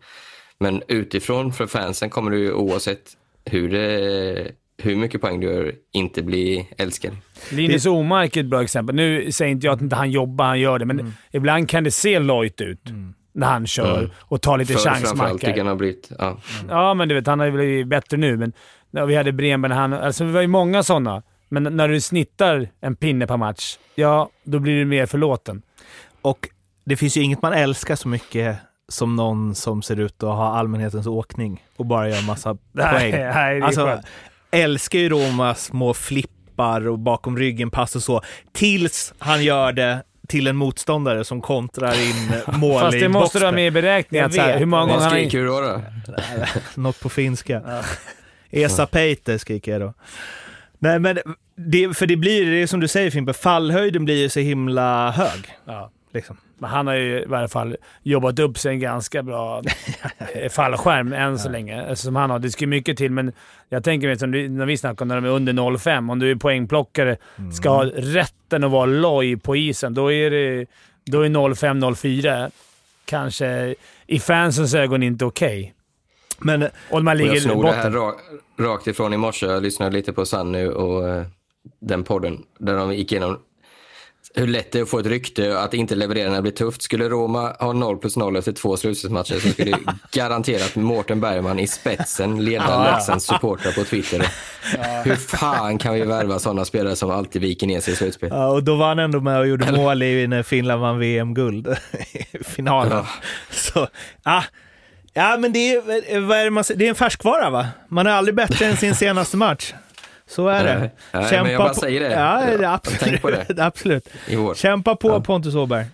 [0.59, 6.21] Men utifrån för fansen kommer du oavsett hur, det, hur mycket poäng du gör inte
[6.23, 7.17] bli älskad.
[7.51, 8.95] Linus Omark är ett bra exempel.
[8.95, 11.11] Nu säger inte jag att inte han jobbar, han gör det, men Mm.
[11.31, 12.81] ibland kan det se lojt ut
[13.39, 15.57] när han kör och tar lite För framförallt chansmackar.
[15.57, 16.11] han har blivit...
[16.19, 16.37] Ja.
[16.69, 18.53] Ja, men du vet, han har ju blivit bättre nu, men
[18.91, 19.93] när vi hade Bremberg, han...
[19.93, 21.23] Alltså det var ju många sådana.
[21.49, 25.61] Men när du snittar en pinne per match, ja, då blir du mer förlåten.
[26.21, 26.49] Och
[26.85, 30.57] det finns ju inget man älskar så mycket som någon som ser ut att ha
[30.57, 33.11] allmänhetens åkning och bara gör massa poäng.
[33.11, 34.05] nej, det är alltså, skönt.
[34.51, 38.21] älskar ju Roma små flippar och bakom ryggen pass och så,
[38.51, 43.45] tills han gör det till en motståndare som kontrar in mål Fast det måste du
[43.45, 44.31] ha med i beräkningen.
[44.31, 44.57] Så här.
[44.57, 45.61] Hur många gånger skriker du då?
[45.61, 45.81] då?
[46.81, 47.83] Något på finska.
[48.51, 49.93] Esa Peite skriker jag då.
[50.79, 51.19] Nej, men
[51.55, 55.11] det, för det blir, det är som du säger Fimpe, fallhöjden blir ju så himla
[55.11, 55.55] hög.
[55.65, 55.91] Ja.
[56.13, 56.37] Liksom.
[56.59, 59.61] Men han har ju i varje fall jobbat upp sig en ganska bra
[60.33, 61.89] eh, fallskärm än så länge.
[61.89, 62.39] Alltså, Som han har.
[62.39, 63.31] Det ska mycket till, men
[63.69, 66.11] jag tänker mig som när vi snackar om när de är under 0,5.
[66.11, 67.17] Om du är poängplockare,
[67.53, 70.65] ska ha rätten att vara loj på isen, då är det
[71.05, 72.51] då är 0,5-0,4
[73.05, 73.75] kanske
[74.07, 75.73] i fansens ögon inte okej.
[76.39, 78.13] Men Och man Och jag ligger snor det här
[78.63, 79.45] rakt ifrån i morse.
[79.45, 81.25] Jag lyssnade lite på Sanny och eh,
[81.79, 83.39] den podden där de gick igenom
[84.35, 86.81] hur lätt det är att få ett rykte att inte leverera när det blir tufft.
[86.81, 89.77] Skulle Roma ha 0 plus 0 efter två slutspelsmatcher så skulle
[90.11, 92.83] garanterat Mårten Bergman i spetsen leda.
[92.83, 94.27] Leksands supportrar på Twitter.
[95.03, 98.29] Hur fan kan vi värva sådana spelare som alltid viker ner sig i slutspel?
[98.31, 101.67] Ja, och då var han ändå med och gjorde mål i när Finland vann VM-guld
[102.31, 102.91] i finalen.
[102.91, 103.07] Ja.
[103.51, 103.87] Så,
[104.23, 104.43] ah,
[105.13, 107.67] ja, men det är, vad är det, man, det är en färskvara va?
[107.87, 109.73] Man är aldrig bättre än sin senaste match.
[110.29, 110.79] Så är det.
[110.79, 112.11] Nej, nej, men jag bara säger det.
[112.11, 112.99] Ja, absolut.
[112.99, 113.45] tänk på det.
[113.65, 114.07] absolut.
[114.55, 115.21] Kämpa på Ja.
[115.21, 115.85] Pontus Åberg.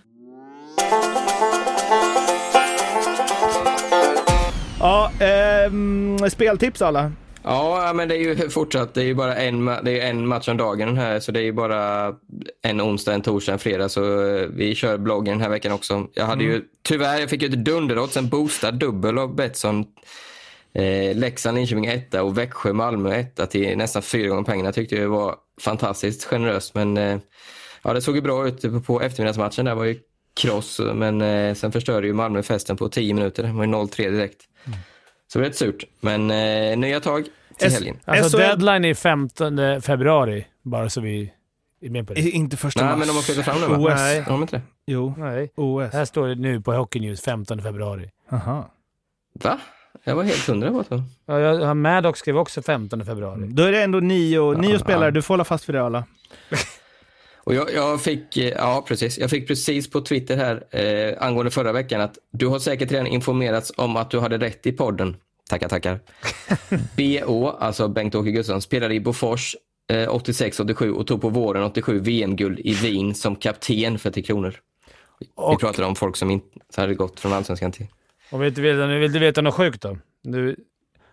[4.80, 7.12] Ja, ehm, speltips alla.
[7.42, 8.94] Ja, men det är ju fortsatt.
[8.94, 11.44] Det är ju bara en, det är en match om dagen här, så det är
[11.44, 12.12] ju bara
[12.62, 13.88] en onsdag, en torsdag, en fredag.
[13.88, 16.06] Så eh, vi kör bloggen den här veckan också.
[16.14, 19.84] Jag hade ju tyvärr, jag fick ju ett dunderodds, en boostad dubbel av Betsson.
[20.78, 24.72] Eh, Leksand, Linköping etta och Växjö, Malmö etta till nästan fyra gånger pengarna.
[24.72, 27.18] Tyckte jag var fantastiskt generöst, men eh,
[27.82, 29.64] ja, det såg ju bra ut på, på eftermiddagsmatchen.
[29.64, 29.98] Där var ju
[30.40, 33.42] kross, men eh, sen förstörde ju Malmö festen på 10 minuter.
[33.42, 34.42] Det var ju 0-3 direkt.
[35.32, 37.24] Så det var rätt surt, men eh, nya tag
[37.58, 37.96] till S- helgen.
[38.04, 41.32] Alltså SHL deadline är 15 februari, bara så vi
[41.80, 42.20] är med på det.
[42.20, 42.98] I- Inte första Nej, mars.
[42.98, 43.76] men de har flyttat fram det va?
[43.76, 43.94] OS.
[44.00, 44.20] Nej.
[44.20, 44.62] Har de inte det?
[44.86, 45.52] Jo, Nej.
[45.56, 45.92] OS.
[45.92, 48.10] Här står det nu på Hockey News 15 februari.
[48.32, 48.70] Aha.
[49.32, 49.60] Va?
[50.04, 51.02] Jag var helt hundra på det.
[51.26, 53.46] Ja, jag har Maddox skrev också 15 februari.
[53.48, 54.78] Då är det ändå nio, nio Ja.
[54.78, 56.04] spelare, du får hålla fast vid det alla.
[57.44, 61.50] Och jag, jag fick, eh, ja precis, jag fick precis på Twitter här eh, angående
[61.50, 65.16] förra veckan att du har säkert redan informerats om att du hade rätt i podden.
[65.50, 66.00] Tackar, tackar.
[66.96, 69.56] BÅ, alltså Bengt-Åke Gustafsson, spelade i Bofors
[69.90, 74.54] eh, 86-87 och tog på våren 87 VM-guld i Wien som kapten för Tre Kronor.
[75.20, 77.86] Vi Och, pratade om folk som inte hade gått från allsvenskan till...
[78.30, 79.98] vill, du veta, vill du veta något sjukt då?
[80.22, 80.56] Du,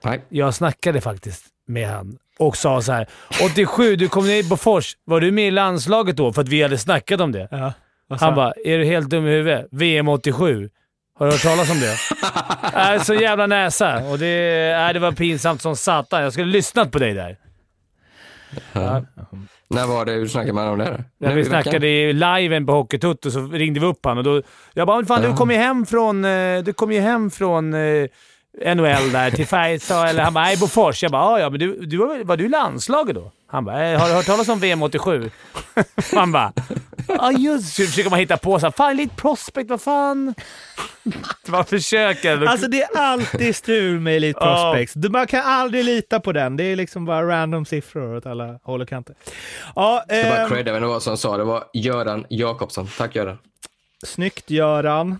[0.03, 0.21] Nej.
[0.29, 3.07] jag snackade faktiskt med han och sa så här.
[3.45, 4.97] 87, du kom ner i Bofors.
[5.05, 6.33] Var du med i landslaget då?
[6.33, 7.47] För att vi hade snackat om det.
[7.51, 7.73] Ja.
[8.09, 9.67] Han bara, är du helt dum i huvudet?
[9.71, 10.69] VM 87.
[11.15, 11.97] Har du hört talas om det?
[12.95, 14.03] äh, så jävla näsa.
[14.03, 16.23] Och det, äh, det var pinsamt som satan.
[16.23, 17.37] Jag skulle lyssnat på dig där.
[18.73, 19.05] Ja.
[19.67, 21.03] När var det du snackade honom om det?
[21.17, 24.41] När Nu vi snackade i liven på Hockeytutto så ringde vi upp honom och då...
[24.73, 26.25] Jag bara, fan du kom ju hem från...
[26.25, 28.07] eh, Du kom ju hem från eh,
[28.65, 31.03] NHL där till Färjestad, eller han bara, nej Bofors.
[31.03, 33.31] Jag bara, "Ja, ja, men du, du var, du i landslaget då?
[33.47, 35.31] Han bara, "Eh, har du hört talas om VM 87?
[36.15, 36.53] Han bara,
[37.07, 40.33] ja just Så försöker man hitta på så här, fan lite prospect, vad fan?
[41.47, 42.45] Man försöker.
[42.45, 44.39] Alltså det är alltid strul med Elite.
[44.39, 44.93] Prospects.
[44.93, 46.57] Du- Man kan aldrig lita på den.
[46.57, 49.15] Det är liksom bara random siffror åt alla håll och kanter.
[49.75, 51.37] Ja, Jag bara eh, credda vem det var som sa det.
[51.37, 52.87] Det var Göran Jakobsson.
[52.97, 53.37] Tack Göran.
[54.05, 55.19] snyggt Göran.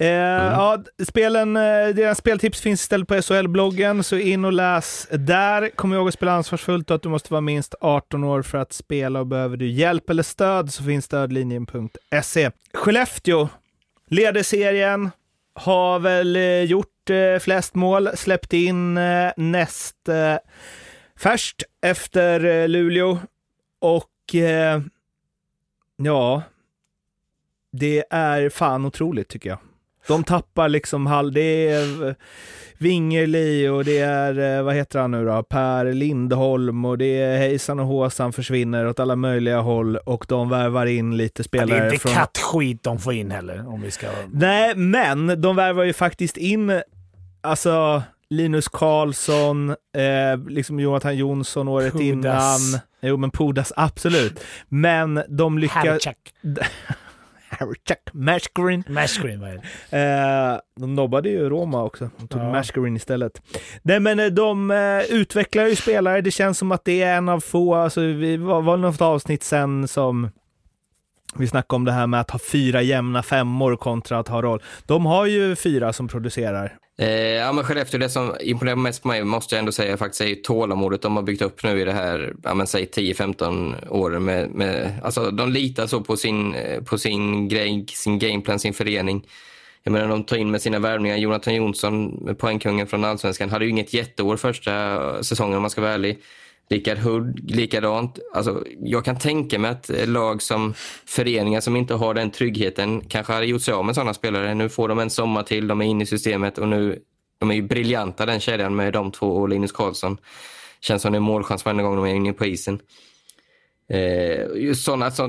[0.00, 5.68] Eh, ja, spelen, eh, deras speltips finns istället på SHL-bloggen, så in och läs där.
[5.68, 8.72] Kom ihåg att spela ansvarsfullt och att du måste vara minst 18 år för att
[8.72, 12.50] spela och behöver du hjälp eller stöd så finns stödlinjen.se.
[12.74, 13.48] Skellefteå
[14.06, 15.10] leder serien,
[15.54, 16.86] har väl eh, gjort
[17.40, 18.98] flest mål, släppt in
[19.36, 19.96] näst
[21.18, 23.18] Färst efter Luleå
[23.80, 24.34] och
[25.96, 26.42] ja,
[27.72, 29.58] det är fan otroligt tycker jag.
[30.10, 32.14] De tappar liksom halv, det är
[32.78, 37.38] Wingerli och det är, eh, vad heter han nu då, Per Lindholm och det är
[37.38, 41.78] Hejsan och Håsan försvinner åt alla möjliga håll och de värvar in lite Det spelare
[41.78, 42.12] är inte från...
[42.12, 44.06] kattskit de får in heller, om vi ska...
[44.32, 46.82] Nej, men de värvar ju faktiskt in,
[47.40, 52.04] alltså Linus Karlsson, eh, liksom Jonathan Jonsson året Pudas.
[52.06, 52.80] innan.
[53.00, 54.40] Jo, men Pudas, absolut.
[54.68, 56.08] Men de lyckas...
[58.12, 58.84] Mashgreen.
[58.88, 59.98] Mashgreen, vad är det?
[59.98, 62.10] Eh, de nobbade ju Roma också.
[62.18, 62.52] De tog Ja.
[62.52, 63.42] Mashgreen istället.
[63.82, 66.20] Nej, men eh, de eh, utvecklar ju spelare.
[66.20, 69.42] Det känns som att det är en av få, alltså vi var, var något avsnitt
[69.42, 70.30] sen som
[71.36, 74.62] vi snackade om det här med att ha fyra jämna femmor kontra att ha roll.
[74.86, 76.76] De har ju fyra som producerar.
[77.00, 80.20] Eh, ja, men Skellefteå, det som imponerar mest på mig måste jag ändå säga faktiskt
[80.20, 84.24] är tålamodet de har byggt upp nu i det här, ja, men säg 10-15 åren.
[84.24, 88.74] Med, med, alltså, de litar så på sin, eh, på sin grej, sin gameplan, sin
[88.74, 89.26] förening.
[89.82, 91.16] Jag menar, de tar in med sina värvningar.
[91.16, 95.92] Jonathan Jonsson, poängkungen från Allsvenskan, hade ju inget jätteår första säsongen om man ska vara
[95.92, 96.18] ärlig.
[96.70, 98.18] Rickard Hood, likadant.
[98.34, 100.74] Alltså, jag kan tänka mig att eh, lag som
[101.06, 104.54] föreningar som inte har den tryggheten kanske hade gjort sig av med sådana spelare.
[104.54, 106.98] Nu får de en sommar till, de är inne i systemet och nu
[107.38, 110.18] de är ju briljanta den kedjan med de två och Linus Karlsson.
[110.80, 112.80] Känns som det är målchans varje gång de är inne på isen.
[113.88, 115.28] Eh, just sådana, alltså,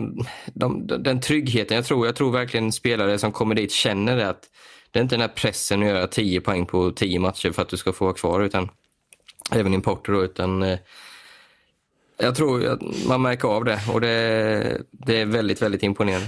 [0.53, 4.29] de, de, den tryggheten, jag tror, jag tror verkligen spelare som kommer dit känner det
[4.29, 4.49] att
[4.91, 7.69] det är inte den här pressen att göra 10 poäng på 10 matcher för att
[7.69, 8.69] du ska få vara kvar, utan
[9.51, 10.79] även importer då, utan eh,
[12.21, 16.27] jag tror att man märker av det och det, det är väldigt, väldigt imponerande.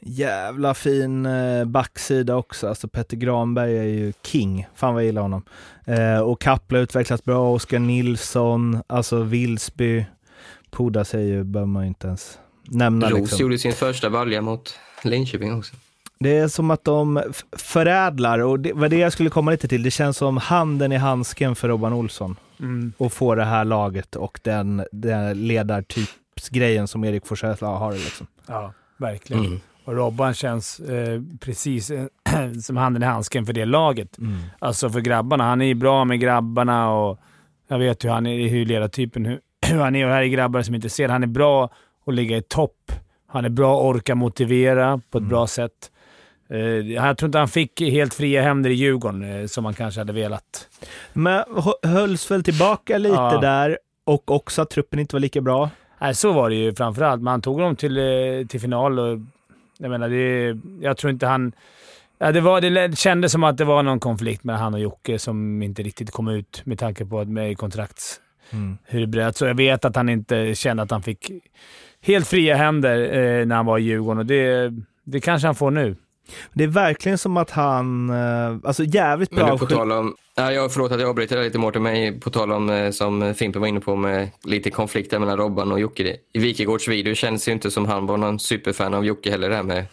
[0.00, 2.68] Jävla fin eh, backsida också.
[2.68, 4.66] Alltså Petter Granberg är ju king.
[4.74, 5.42] Fan vad jag gillar honom.
[5.84, 7.52] Eh, och Kapla utvecklas bra.
[7.54, 10.04] Oskar Nilsson, alltså Vilsby.
[10.70, 13.10] Pudas är ju, behöver man ju inte ens nämna.
[13.10, 13.38] Ros Liksom.
[13.38, 15.74] gjorde sin första balja mot Linköping också.
[16.20, 17.22] Det är som att de
[17.56, 19.82] förädlar och det var det jag skulle komma lite till.
[19.82, 22.36] Det känns som handen i handsken för Robban Olsson.
[22.60, 22.92] Mm.
[22.96, 27.92] Och få det här laget och den, den ledartypsgrejen som Erik Forsell har.
[27.92, 28.26] Liksom.
[28.46, 29.46] Ja, verkligen.
[29.46, 29.60] Mm.
[29.84, 32.06] Och Robban känns eh, precis eh,
[32.62, 34.18] som handen i handsken för det laget.
[34.58, 35.44] Alltså för grabbarna.
[35.44, 37.18] Han är ju bra med grabbarna och
[37.68, 40.06] jag vet hur han är, hur ledartypen, hur, hur han är.
[40.06, 41.08] Och här är grabbar som inte ser.
[41.08, 41.70] Han är bra
[42.06, 42.92] att ligga i topp.
[43.26, 45.90] Han är bra att orka motivera på ett bra sätt.
[46.50, 46.58] Eh,
[46.92, 50.12] jag tror inte han fick helt fria händer i Djurgården, eh, som han kanske hade
[50.12, 50.68] velat.
[51.12, 53.38] Men hö- hölls väl tillbaka lite Ja.
[53.40, 55.70] där och också att truppen inte var lika bra.
[56.00, 57.22] Nej, så var det ju framförallt.
[57.22, 59.18] Men han tog dem till, eh, till final och
[59.78, 61.52] jag menar, det, jag tror inte han...
[62.18, 65.18] Ja, det, var, det kändes som att det var någon konflikt mellan han och Jocke
[65.18, 68.20] som inte riktigt kom ut med tanke på att med kontrakts...
[68.86, 69.36] Hur det bröt.
[69.36, 71.30] Så jag vet att han inte kände att han fick
[72.00, 74.72] helt fria händer eh, när han var i Djurgården och det,
[75.04, 75.96] det kanske han får nu.
[76.52, 79.52] Det är verkligen som att han, eh, alltså jävligt Men bra.
[79.52, 82.52] nu på tal om, ja, jag förlåt att jag avbryter lite Mårten, men på tal
[82.52, 86.16] om eh, som Fimpen var inne på med lite konflikter mellan Robban och Jocke.
[86.32, 89.56] I Wikegårds video känns ju inte som han var någon superfan av Jocke heller, det
[89.56, 89.84] här med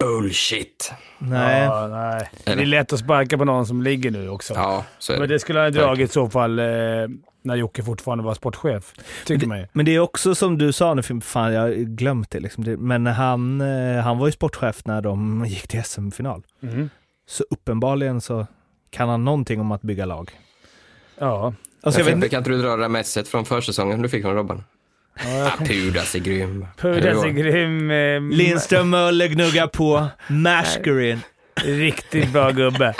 [0.00, 0.92] bullshit.
[1.18, 1.62] Nej.
[1.64, 2.30] Ja, nej.
[2.44, 4.54] Det är lätt att sparka på någon som ligger nu också.
[4.54, 5.34] Ja, så är Men det.
[5.34, 6.64] det skulle han ha dragit i så fall eh,
[7.42, 8.92] när Jocke fortfarande var sportchef,
[9.26, 9.66] tycker man ju.
[9.72, 12.64] Men det är också som du sa nu, Fimp, fan jag har glömt det liksom.
[12.64, 16.42] Det- Men han, eh, han var ju sportchef när de gick till SM-final.
[16.60, 16.90] Mhm.
[17.26, 18.46] Så uppenbarligen så
[18.90, 20.30] kan han någonting om att bygga lag.
[21.18, 21.54] Ja.
[21.82, 24.08] Alltså, jag vet Fimpen, inte, kan inte du dra det där messet från försäsongen du
[24.08, 24.64] fick från Robban?
[25.18, 26.66] Ja Pudas är grym.
[26.76, 27.90] Pudas är Eller grym.
[27.90, 30.06] Eh, Lindström Möller gnuggar på.
[30.28, 31.20] Mashgreen.
[31.64, 32.94] Riktigt bra gubbe.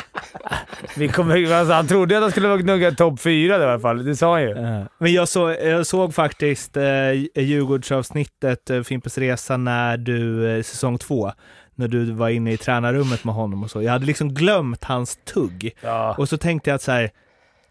[0.96, 4.04] Vi kommer, alltså, han trodde att han skulle vara gnugga topp fyra i alla fall.
[4.04, 4.50] Det sa han ju.
[4.50, 10.62] Eh, Men jag, så, jag såg faktiskt eh, Djurgårdsavsnittet, eh, Fimpens Resa, när du, eh,
[10.62, 11.32] säsong två,
[11.74, 13.82] när du var inne i tränarrummet med honom och så.
[13.82, 15.70] Jag hade liksom glömt hans tugg.
[15.80, 16.14] Ja.
[16.18, 17.10] Och så tänkte jag att så här,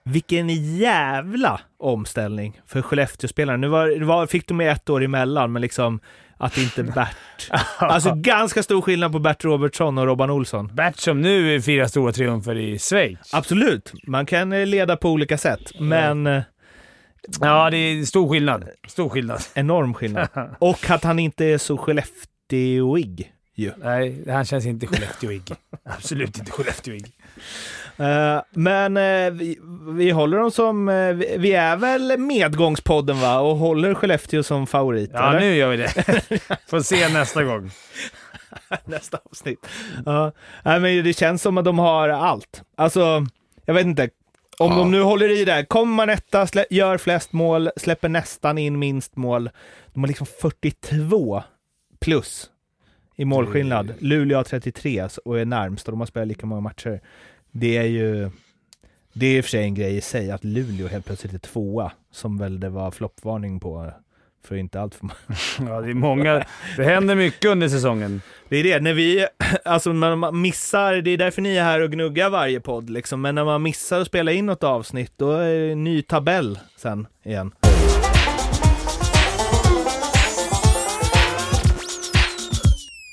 [0.03, 3.61] vilken jävla omställning för Skellefteå-spelaren.
[3.61, 5.99] Nu var, var, fick de med ett år emellan, men liksom
[6.37, 7.49] att inte Bert...
[7.77, 10.67] Alltså ganska stor skillnad på Bert Robertsson och Robban Olsson.
[10.73, 13.33] Bert som nu firar stora triumfer i Schweiz.
[13.33, 16.41] Absolut, man kan eh, leda på olika sätt, men eh,
[17.39, 18.69] Ja, det är stor skillnad.
[18.87, 19.41] Stor skillnad.
[19.53, 20.27] enorm skillnad.
[20.59, 23.71] Och att han inte är så Skellefteåig ju.
[23.77, 25.43] Nej, han känns inte Skellefteåig.
[25.83, 27.11] Absolut inte Skellefteåig.
[27.99, 33.39] Eh, men eh, vi, vi håller dem som, eh, vi, vi är väl medgångspodden va?
[33.39, 35.09] Och håller Skellefteå som favorit?
[35.13, 35.39] Ja, eller?
[35.39, 35.93] nu gör vi det.
[36.69, 37.71] Får se nästa gång.
[38.85, 39.67] nästa avsnitt.
[40.05, 40.31] Ja,
[40.63, 42.61] men det känns som att de har allt.
[42.77, 43.25] Alltså,
[43.65, 44.09] jag vet inte.
[44.59, 44.77] Om Ja.
[44.77, 49.15] de nu håller i där, kommer man etta, gör flest mål, släpper nästan in minst
[49.15, 49.49] mål.
[49.93, 51.43] De har liksom 42
[51.99, 52.49] plus
[53.15, 53.93] i målskillnad.
[53.99, 57.01] Luleå har 33 och är närmst och de har spelat lika många matcher.
[57.51, 58.29] Det är ju...
[59.13, 61.37] Det är i och för sig en grej i sig att Luleå helt plötsligt är
[61.37, 63.91] tvåa, som väl det var floppvarning på
[64.47, 65.15] för inte allt för många.
[65.73, 66.45] Ja, det är många.
[66.77, 68.21] Det händer mycket under säsongen.
[68.49, 69.27] Det är det, när vi,
[69.65, 73.21] alltså när man missar, det är därför ni är här och gnuggar varje podd liksom,
[73.21, 76.59] men när man missar att spela in något avsnitt, då är det en ny tabell
[76.77, 77.51] sen igen.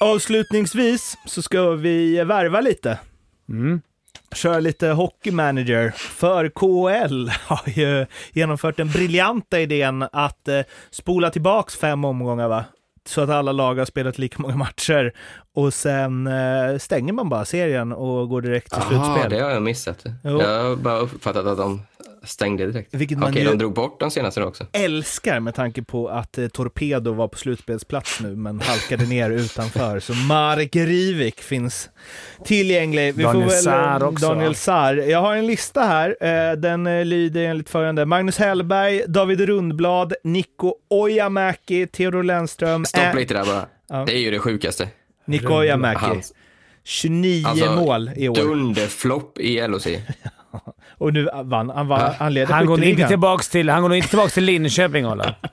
[0.00, 2.98] Avslutningsvis så ska vi värva lite.
[3.48, 3.80] Mm.
[4.36, 5.90] Kör lite hockey manager.
[5.96, 10.60] För KHL har ju genomfört den briljanta idén att eh,
[10.90, 12.64] spola tillbaks fem omgångar va?
[13.08, 15.12] Så att alla lag har spelat lika många matcher.
[15.54, 19.30] Och sen eh, stänger man bara serien och går direkt till Jaha, slutspel.
[19.30, 20.04] det har jag missat.
[20.24, 20.40] Jo.
[20.42, 21.82] Jag har bara uppfattat att de
[22.26, 22.94] stängde direkt.
[22.94, 24.66] Vilket man Okej, ju- de drog bort de senaste då också.
[24.72, 30.00] älskar med tanke på att eh, Torpedo var på slutspelsplats nu men halkade ner utanför.
[30.00, 31.90] Så Marek Rivik finns
[32.44, 33.14] tillgänglig.
[33.14, 34.54] Vi Daniel får väl, Saar eh, också, Daniel va?
[34.54, 34.94] Saar.
[34.94, 36.16] Jag har en lista här.
[36.20, 38.06] Eh, Den eh, lyder enligt följande.
[38.06, 42.84] Magnus Hellberg, David Rundblad, Niko Ojamäki, Theodor Lennström.
[42.84, 43.66] Stopp Ä- lite där bara.
[43.88, 44.04] Ja.
[44.06, 44.88] Det är ju det sjukaste.
[45.24, 45.98] Niko Ojamäki.
[46.04, 46.32] Hans
[46.84, 48.34] 29 Alltså, mål i år.
[48.34, 49.86] dunderflopp i LOC.
[50.98, 51.88] Och nu vann han.
[51.88, 55.06] vann- Han leder Han går, inte tillbaks till, han går nog inte tillbaka till Linköping,
[55.06, 55.34] Ola.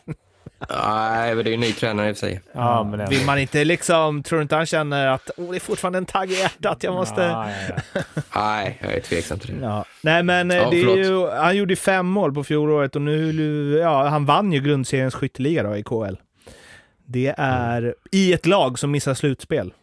[0.69, 2.41] Nej, men det är ju en ny tränare i och för sig.
[2.53, 3.05] Ja, men det...
[3.09, 6.05] Vill man inte liksom, tror du inte han känner att oh, det är fortfarande en
[6.05, 7.21] tagg i hjärtat, jag måste...
[7.21, 8.01] Ja, ja, ja.
[8.35, 9.65] Nej, jag är tveksam till det.
[9.65, 9.85] Ja.
[10.01, 13.77] Nej men eh, Ja, det är ju, han gjorde fem mål på fjolåret och nu,
[13.81, 16.15] ja, han vann ju grundseriens skytteliga då i KL.
[17.05, 19.73] Det är i ett lag som missar slutspel.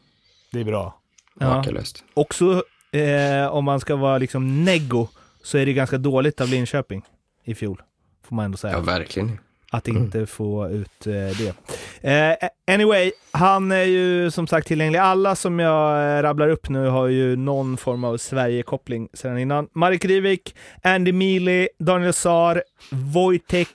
[0.53, 0.95] Det är bra.
[1.41, 1.57] Ja.
[1.57, 2.05] Makalöst.
[2.15, 5.09] Också eh, om man ska vara liksom neggo
[5.43, 7.03] så är det ganska dåligt av Linköping
[7.45, 7.83] i fjol.
[8.23, 8.73] Får man ändå säga.
[8.73, 9.39] Ja, verkligen.
[9.73, 11.55] Att inte få ut eh, det.
[12.01, 14.99] Eh, anyway, han är ju som sagt tillgänglig.
[14.99, 19.69] Alla som jag eh, rabblar upp nu har ju någon form av Sverige-koppling sedan innan.
[19.73, 23.69] Marek Rivik, Andy Mealy, Daniel Saar, Wojtek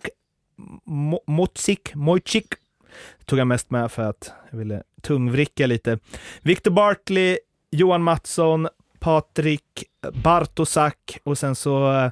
[0.85, 2.45] Mo- Mocik, Mojcik
[3.25, 5.99] tog jag mest med för att jag ville tungvricka lite.
[6.41, 7.37] Victor Bartley,
[7.71, 8.67] Johan Mattsson,
[9.05, 9.83] Patrik
[10.13, 12.11] Bartosak och sen så eh,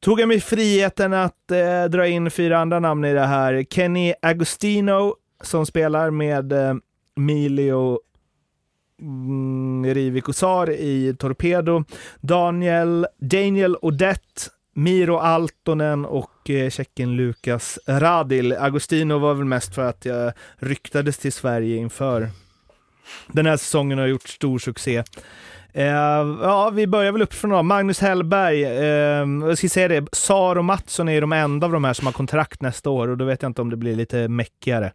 [0.00, 3.64] tog jag mig friheten att eh, dra in fyra andra namn i det här.
[3.70, 6.74] Kenny Agostino som spelar med eh,
[7.16, 8.00] Milio
[9.00, 11.84] mm, Rivikosar i Torpedo.
[12.20, 14.42] Daniel, Daniel Odette,
[14.74, 18.52] Miro Altonen och eh, tjecken Lukas Radil.
[18.52, 22.30] Agostino var väl mest för att jag ryktades till Sverige inför
[23.26, 25.04] den här säsongen och har gjort stor succé.
[25.74, 25.84] Eh,
[26.42, 27.62] ja, vi börjar väl uppifrån då.
[27.62, 31.72] Magnus Hellberg, eh, jag ska säga det, Sar och Mattsson är ju de enda av
[31.72, 33.96] de här som har kontrakt nästa år och då vet jag inte om det blir
[33.96, 34.92] lite meckigare.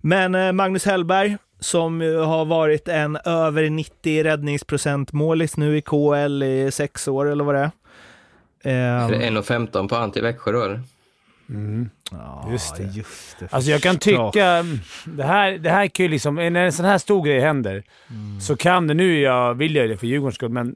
[0.00, 6.42] Men eh, Magnus Hellberg, som har varit en över 90 räddningsprocent målis nu i KL
[6.42, 7.70] i sex år eller vad det är.
[8.62, 10.62] Är Eh, det 1,15 på Anti Växjö då?
[10.62, 10.80] eller?
[12.10, 12.82] Ja, Just det.
[12.82, 13.48] Just det.
[13.50, 14.64] Alltså jag kan tycka...
[15.04, 16.34] Det här, det här kan ju liksom...
[16.34, 17.82] När en sån här stor grej händer
[18.40, 18.94] så kan det...
[18.94, 20.66] Nu jag vill jag det för Djurgårdens skull, men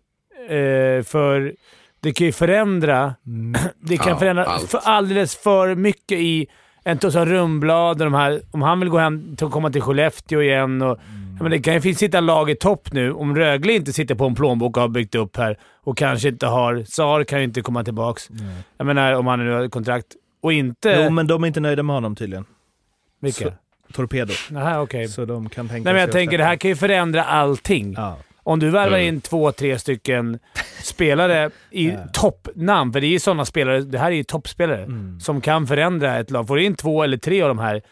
[0.49, 1.55] eh, för...
[2.03, 3.15] Det kan ju förändra...
[3.81, 4.71] Det kan Ja, förändra allt.
[4.71, 6.47] för alldeles för mycket i
[6.85, 8.41] en tos som Rumblad och de här...
[8.51, 10.99] Om han vill gå hem och komma till Skellefteå igen och...
[11.39, 13.13] Ja, men det kan ju finnas- sitta lag i topp nu.
[13.13, 16.47] Om Rögle inte sitter på en plånbok och har byggt upp här och kanske inte
[16.47, 16.85] har...
[16.85, 18.29] Sar kan ju inte komma tillbaks.
[18.77, 20.07] Jag menar om han nu har kontrakt.
[20.41, 21.03] Och inte...
[21.05, 22.45] Jo, men de är inte nöjda med honom tydligen.
[23.21, 23.45] Vilka?
[23.45, 23.53] Så-
[23.93, 24.33] Torpedo.
[24.51, 25.09] Nähä, okej.
[25.09, 27.93] Så de kan tänka Nej, men jag tänker det här kan ju förändra allting.
[27.97, 28.17] Ja.
[28.43, 29.15] Om du värvar Mm.
[29.15, 30.39] in två, tre stycken
[30.83, 35.21] spelare i toppnamn, för det är ju sådana spelare, det här är ju toppspelare, Mm.
[35.21, 36.47] som kan förändra ett lag.
[36.47, 37.83] Får du in två eller tre av de här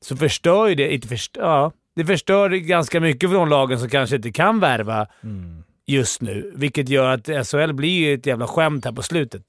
[0.00, 3.88] så förstör ju det, inte förstör, ja, det förstör ganska mycket för de lagen som
[3.88, 5.62] kanske inte kan värva Mm.
[5.86, 6.52] just nu.
[6.56, 9.42] Vilket gör att SHL blir ett jävla skämt här på slutet.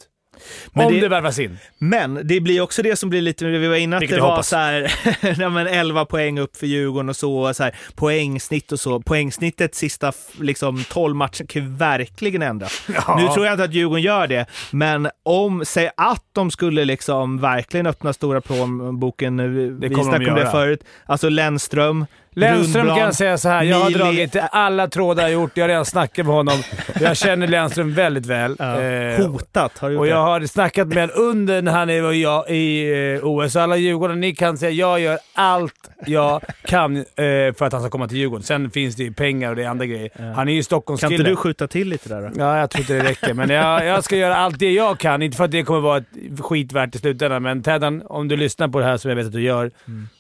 [0.74, 1.58] Men Om det- det värvas in.
[1.78, 4.42] Men det blir också det som blir lite, vi var inne att Vilket det var
[4.42, 4.94] så här,
[5.40, 9.00] ja, men 11 poäng upp för Djurgården och så, så här, poängsnitt och så.
[9.02, 10.12] Poängsnittet sista
[10.42, 12.84] liksom, 12 matcher kan ju verkligen ändras.
[12.96, 13.16] Ja.
[13.20, 17.40] Nu tror jag inte att Djurgården gör det, men om, säg att de skulle liksom
[17.40, 22.06] verkligen öppna stora plånboken, vi Det vi snackade om det förut, alltså Lennström,
[22.36, 23.64] Lennström kan jag säga så här.
[23.64, 25.52] Jag har dragit alla trådar jag gjort.
[25.54, 26.58] Jag har redan snackat med honom.
[27.02, 28.56] Jag känner Lennström väldigt väl.
[28.60, 28.82] Ja.
[28.82, 32.12] Eh, Hotat, har du gjort och jag har snackat med honom under när han är
[32.12, 33.56] jag, i eh, OS.
[33.56, 37.90] Alla Djurgården, ni kan säga jag gör allt jag kan eh, för att han ska
[37.90, 38.44] komma till Djurgården.
[38.44, 40.34] Sen finns det ju pengar och det är andra grejer.
[40.36, 41.16] Han är ju Kan Stockholmskille.
[41.16, 42.30] inte du skjuta till lite där då?
[42.38, 45.22] Ja, jag tror inte det räcker, men jag, jag ska göra allt det jag kan.
[45.22, 46.06] Inte för att det kommer vara ett
[46.40, 49.26] skit värt i slutändan, men Teddan, om du lyssnar på det här som jag vet
[49.26, 49.72] att du gör,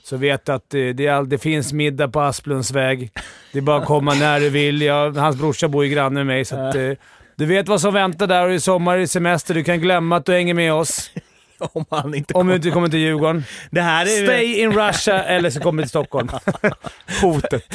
[0.05, 3.11] så vet att eh, det, all, det finns middag på Asplunds väg.
[3.51, 4.81] Det är bara att komma när du vill.
[4.81, 6.91] Jag, hans brorsa bor ju granne med mig, så att, eh,
[7.35, 9.53] du vet vad som väntar där och i sommar, i semester.
[9.53, 11.11] Du kan glömma att du hänger med oss
[11.73, 13.43] Om han inte om du inte kommer till Djurgården.
[13.71, 16.29] Det här är Stay in Russia eller så kommer du till Stockholm.
[17.21, 17.73] Hotet.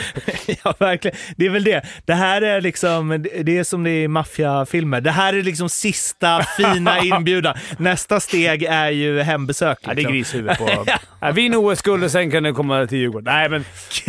[0.64, 1.16] Ja, verkligen.
[1.36, 1.82] Det är väl det.
[2.04, 5.00] Det här är liksom, det är som det är i maffiafilmer.
[5.00, 7.56] Det här är liksom sista fina inbjudan.
[7.78, 9.78] Nästa steg är ju hembesök.
[9.82, 10.12] Ja, det är Liksom.
[10.12, 10.84] grishuvud på...
[11.20, 13.34] Ja, Vinn OS-guld och sen kan du komma till Djurgården.
[13.34, 13.64] Nej, men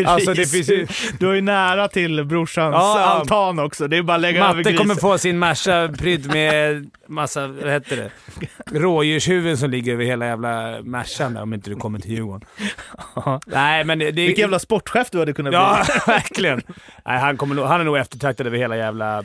[0.08, 0.88] alltså det finns ju...
[1.20, 3.88] Du är ju nära till brorsans Ja, altan också.
[3.88, 4.78] Det är bara att lägga över Matte grisen.
[4.78, 8.12] kommer få sin Merca prydd med massa, vad heter det?
[8.80, 12.48] Rådjurshuvuden som ligger över hela jävla Mercan där om inte du kommer till Djurgården.
[13.46, 14.12] Nej, men det...
[14.12, 15.94] Vilken jävla sportchef du hade kunnat Ja, bli.
[16.14, 16.62] verkligen.
[17.06, 19.24] Nej, han, kommer, han är nog eftertraktad över hela jävla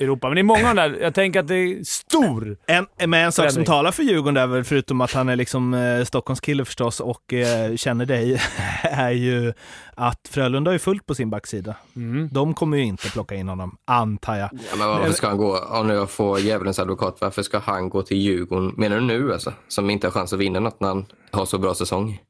[0.00, 0.28] Europa.
[0.28, 0.98] Men det är många av de där.
[1.00, 2.56] Jag tänker att det är stor.
[2.66, 5.74] En, men en sak som talar för Djurgården där, väl, förutom att han är liksom
[5.74, 8.40] eh, Stockholmskille förstås och eh, känner dig,
[8.82, 9.52] är ju
[9.94, 11.74] att Frölunda har ju fullt på sin backsida.
[11.96, 12.28] Mm.
[12.32, 14.50] De kommer ju inte plocka in honom, antar jag.
[14.52, 17.88] Ja, men varför ska han gå, om nu jag får djävulens advokat, varför ska han
[17.88, 19.52] gå till Djurgården, menar du nu alltså?
[19.68, 22.20] Som inte har chans att vinna något när han har så bra säsong.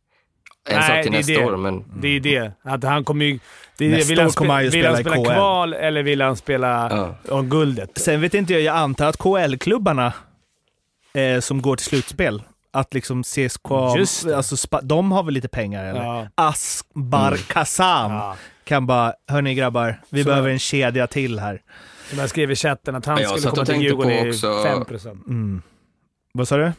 [0.70, 1.44] En Nej, sak till det är nästa det.
[1.44, 2.52] år, men Det är det.
[2.62, 3.38] Att han kommer ju...
[3.78, 3.96] Det är det.
[3.96, 5.24] Nästa Vill han, kommer han vill han spela KL.
[5.24, 6.88] kval eller vill han spela
[7.26, 7.34] Ja.
[7.34, 7.98] om guldet?
[7.98, 10.12] Sen vet inte jag, jag antar att KL-klubbarna
[11.14, 12.42] eh, som går till slutspel,
[12.72, 13.74] att liksom CSKA,
[14.36, 16.02] alltså, spa, de har väl lite pengar eller?
[16.02, 16.26] Ja.
[16.34, 18.36] Askbar Kazan Ja.
[18.64, 21.60] kan bara, hörni grabbar, vi Så- behöver en kedja till här.
[22.10, 25.26] Som jag skrev i chatten, att han Ja, skulle komma till Djurgården också- 5%.
[25.28, 25.62] Mm.
[26.32, 26.72] Vad sa du?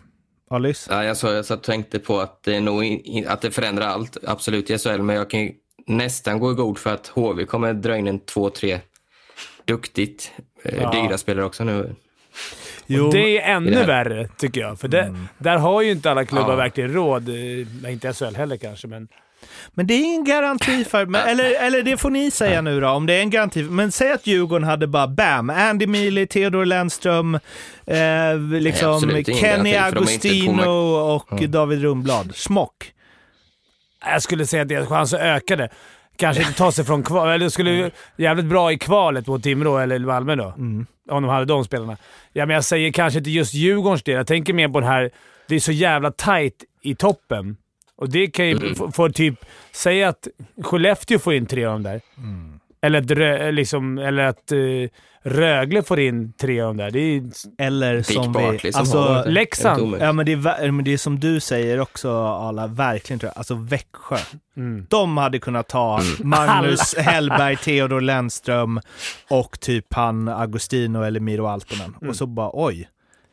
[0.50, 0.93] Alice?
[0.93, 3.52] Ja, jag, sa, jag satt och tänkte på att det, är nog in, att det
[3.52, 5.52] förändrar allt, absolut i SHL, men jag kan ju
[5.88, 8.80] nästan gå i god för att HV kommer dra in en 2-3
[9.66, 10.32] duktigt
[10.64, 10.91] eh, Ja.
[10.91, 11.95] dyra spelare också nu.
[12.88, 14.80] Jo, Det är ännu det värre, tycker jag.
[14.80, 16.56] För det, där har ju inte alla klubbar Ja.
[16.56, 17.30] verkligen råd.
[17.30, 19.08] eh, Inte SHL heller kanske, men...
[19.69, 22.89] Men det är ingen garanti för, men, eller, eller det får ni säga nu då,
[22.89, 23.63] om det är en garanti.
[23.63, 27.35] Men säg att Djurgården hade bara bam, Andy Mili, Theodor Lennström,
[27.85, 30.69] eh, liksom ingen Kenny Agostino
[31.15, 32.35] och David Rundblad.
[32.35, 32.93] Smock.
[34.05, 35.69] Jag skulle säga att deras chans ökade.
[36.15, 37.29] Kanske inte ta sig från kval.
[37.29, 40.53] Eller det skulle ju jävligt bra i kvalet mot Timrå eller Malmö då.
[40.57, 40.85] Mm.
[41.09, 41.97] Om de hade de spelarna.
[42.33, 44.15] Ja, men jag säger kanske inte just Djurgårdens del.
[44.15, 45.11] Jag tänker mer på den här...
[45.47, 47.57] Det är så jävla tight i toppen.
[48.00, 49.45] Och det kan ju få, få typ...
[49.72, 50.28] Säg att
[50.64, 52.02] Skellefteå får in tre av dem där.
[52.82, 54.88] Eller att, Rö- liksom, eller att uh,
[55.24, 56.91] Rögle får in tre av dem där.
[56.91, 57.24] Det är
[57.58, 58.39] Eller som vi...
[58.39, 59.97] Barkley som Alltså, Leksand.
[60.00, 63.38] Ja, men det, är, men det är som du säger också, Ala, verkligen tror jag.
[63.38, 64.18] Alltså Växjö.
[64.58, 64.86] Mm.
[64.89, 68.80] De hade kunnat ta Magnus Hellberg, Theodor Lennström
[69.30, 71.95] och typ han Agostino eller Miro Altonen.
[72.10, 72.89] Och så bara oj,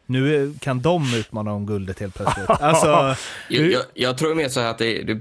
[0.07, 2.50] nu kan de utmana om guldet helt plötsligt.
[2.61, 3.16] Alltså,
[3.48, 5.20] Jag, jag, jag tror mer så här att det, det,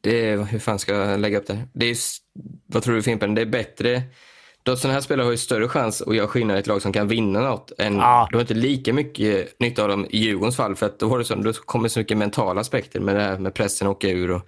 [0.00, 1.58] det hur fan ska jag lägga upp det?
[1.72, 1.96] det är,
[2.66, 3.34] vad tror du Fimpen?
[3.34, 4.02] Det är bättre,
[4.62, 6.92] då sådana här spelare har ju större chans att göra skillnad i ett lag som
[6.92, 7.72] kan vinna något.
[7.78, 8.28] Än, Ja.
[8.30, 11.18] Du har inte lika mycket nytta av dem i Djurgårdens fall för att då, har
[11.18, 14.08] du så, då kommer så mycket mentala aspekter med det här med pressen och åka
[14.08, 14.30] ur.
[14.30, 14.42] Och,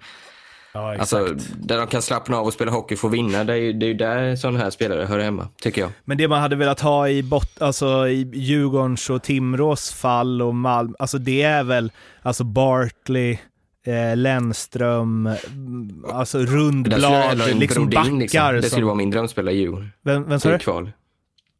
[0.78, 1.12] Ja, exakt.
[1.14, 3.72] alltså, där de kan slappna av och spela hockey och få vinna, det är ju
[3.72, 5.90] det är där sådana här spelare hör hemma, tycker jag.
[6.04, 10.54] men det man hade velat ha i, bot, alltså, i Djurgårdens och Timrås fall och
[10.54, 13.38] Malmö, alltså det är väl alltså Barkley,
[13.86, 18.52] eh, Lennström, mm, alltså Rundblad, liksom Brodin, backar.
[18.54, 19.92] Det skulle som, vara min drömspelare i Djurgården.
[20.02, 20.58] vem, vem sa du?
[20.58, 20.90] kval.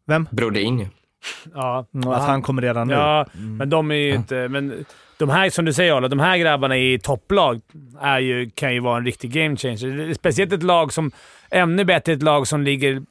[0.06, 0.28] Vem?
[0.30, 0.88] Brodin.
[1.54, 1.86] ja.
[1.94, 2.94] Mm, Att han kommer redan nu.
[2.94, 4.48] Ja, men de är ju inte...
[4.48, 4.84] Men
[5.18, 7.60] de här, som du säger Arla, de här grabbarna i topplag
[8.00, 10.14] är ju, kan ju vara en riktig game changer.
[10.14, 11.10] Speciellt ett lag som...
[11.50, 13.02] Ännu bättre ett lag som ligger...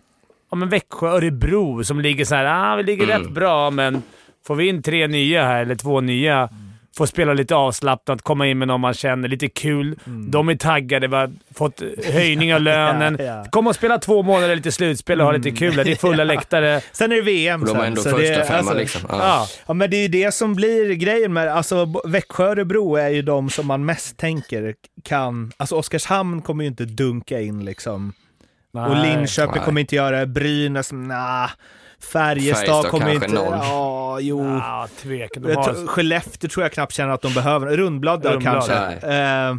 [0.52, 2.46] Ja, men Växjö, Örebro som ligger så här.
[2.46, 3.22] Ah, vi ligger Mm.
[3.22, 4.04] rätt bra, men
[4.48, 6.50] får vi in tre nya här, eller två nya,
[6.98, 10.00] får spela lite avslappnat, komma in med någon man känner, lite kul.
[10.06, 11.82] De är taggade, vi har fått
[12.14, 13.18] höjning av lönen.
[13.20, 13.46] Ja, ja.
[13.50, 15.76] Kom och spela två månader lite slutspel och ha lite kul.
[15.76, 16.82] Det är fulla läktare.
[16.92, 19.02] Sen är det VM Och de har ändå så första det, femman alltså, liksom.
[19.10, 19.48] Ja.
[19.68, 19.74] Ja.
[19.74, 23.22] Men det är ju det som blir grejen med, alltså Växjö och Örebro är ju
[23.22, 28.14] de som man mest tänker kan, alltså Oskarshamn kommer ju inte dunka in liksom.
[28.74, 29.16] och Nej.
[29.16, 29.66] Linköping nej.
[29.66, 31.50] kommer inte göra det, Brynäs, nah.
[32.00, 33.58] Färjestad, Färjestad kommer kanske inte, noll.
[33.62, 34.46] ja, jo.
[34.46, 35.44] Ja, tvekan.
[35.44, 35.74] De Jag har...
[35.74, 38.74] tror- Skellefteå tror jag knappt känner att de behöver, Rundblad Rundblad, kanske.
[38.74, 39.56] Eh,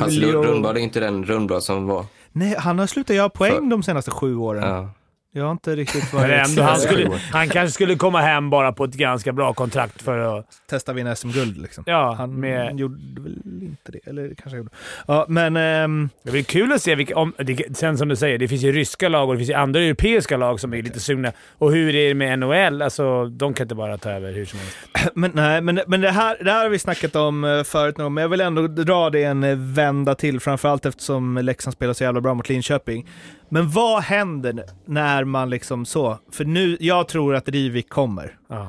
[0.00, 0.42] Fast Luleå.
[0.42, 2.04] Rundblad är inte den Rundblad som var.
[2.32, 4.62] Nej, han har slutat göra poäng För- de senaste sju åren.
[4.70, 4.90] Ja.
[5.36, 6.48] Jag har inte riktigt Men varit...
[6.48, 10.38] ändå, han, skulle, han kanske skulle komma hem bara på ett ganska bra kontrakt för
[10.38, 10.46] att...
[10.70, 11.84] testa vinna SM-guld liksom.
[11.86, 14.70] Ja, Han med, gjorde väl inte det, eller kanske gjorde.
[15.06, 15.56] Ja, men...
[15.56, 17.16] ehm, det blir kul att se vilka...
[17.16, 19.54] Om, det, sen som du säger, det finns ju ryska lag och det finns ju
[19.54, 21.32] andra europeiska lag som är lite sugna.
[21.58, 22.82] Och hur är det med NHL?
[22.82, 24.76] Alltså, de kan inte bara ta över hur som helst.
[25.14, 28.08] Men, nej, men, men det, här, det här har vi snackat om eh, förut nu,
[28.08, 32.04] men jag vill ändå dra det en eh, vända till, framförallt eftersom Leksand spelar så
[32.04, 33.06] jävla bra mot Linköping.
[33.48, 36.18] Men vad händer när man liksom så?
[36.32, 38.38] För nu, jag tror att Rivik kommer.
[38.48, 38.68] Ja.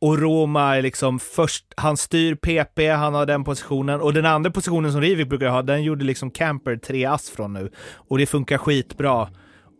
[0.00, 4.00] Och Roma är liksom först, han styr PP, han har den positionen.
[4.00, 7.52] Och den andra positionen som Rivik brukar ha, den gjorde liksom Camper tre ass från
[7.52, 7.70] nu.
[8.08, 9.28] Och det funkar skitbra.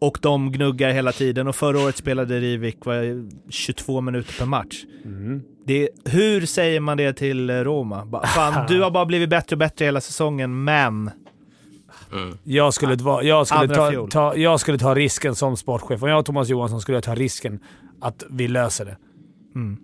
[0.01, 1.49] Och de gnuggar hela tiden.
[1.49, 4.85] Och förra året spelade Rivik vad, 22 minuter per match.
[5.05, 5.43] Mm.
[5.67, 8.23] Det, hur säger man det till Roma?
[8.35, 11.11] Fan, du har bara blivit bättre och bättre hela säsongen, men...
[12.45, 16.03] Jag skulle, ta, jag, skulle ta, ta, jag skulle ta risken som sportchef.
[16.03, 17.61] Om jag och Thomas Johansson skulle jag ta risken
[18.01, 18.97] att vi löser det.
[19.55, 19.79] Mm.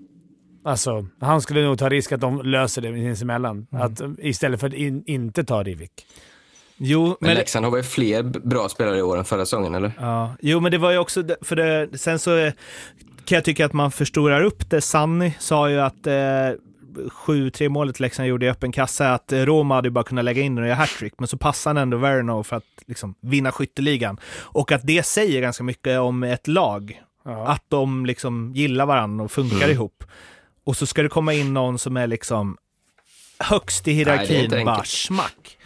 [0.64, 3.66] Alltså, han skulle nog ta risk att de löser det sinsemellan.
[3.72, 3.86] Mm.
[3.86, 6.06] Att, istället för att in, inte ta Rivik.
[6.76, 9.92] Jo, Men, men, Leksand har väl fler bra spelare i år än förra säsongen, eller?
[10.00, 11.24] ja, jo, men det var ju också...
[11.40, 12.52] För det, sen så eh,
[13.24, 14.80] kan jag tycka att man förstorar upp det.
[14.80, 16.14] Sanni sa ju att eh,
[17.26, 20.42] 7-3 målet Leksand gjorde i öppen kassa, att eh, Roma hade ju bara kunnat lägga
[20.42, 23.52] in den och göra hattrick, men så passar han ändå Verno för att liksom, vinna
[23.52, 24.20] skytteligan.
[24.40, 27.02] Och att det säger ganska mycket om ett lag.
[27.24, 27.46] Ja.
[27.46, 29.70] Att de liksom gillar varandra och funkar Mm.
[29.70, 30.04] ihop.
[30.64, 32.56] Och så ska det komma in någon som är liksom
[33.38, 35.58] högst i Nej, hierarkin, inte bara smack.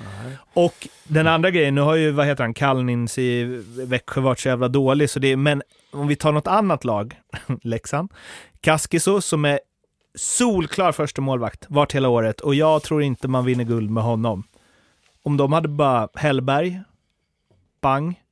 [0.55, 3.45] Och den andra grejen, nu har ju, vad heter han, Kalnins i
[3.87, 5.63] Växjö varit så jävla dålig, så det är, men
[5.93, 7.17] om vi tar något annat lag,
[7.63, 8.13] Leksand,
[8.61, 9.61] Kaskiso som är
[10.17, 14.45] solklar första målvakt, vart hela året, och jag tror inte man vinner guld med honom.
[15.23, 16.81] Om de hade bara Hellberg,
[17.81, 18.23] bang,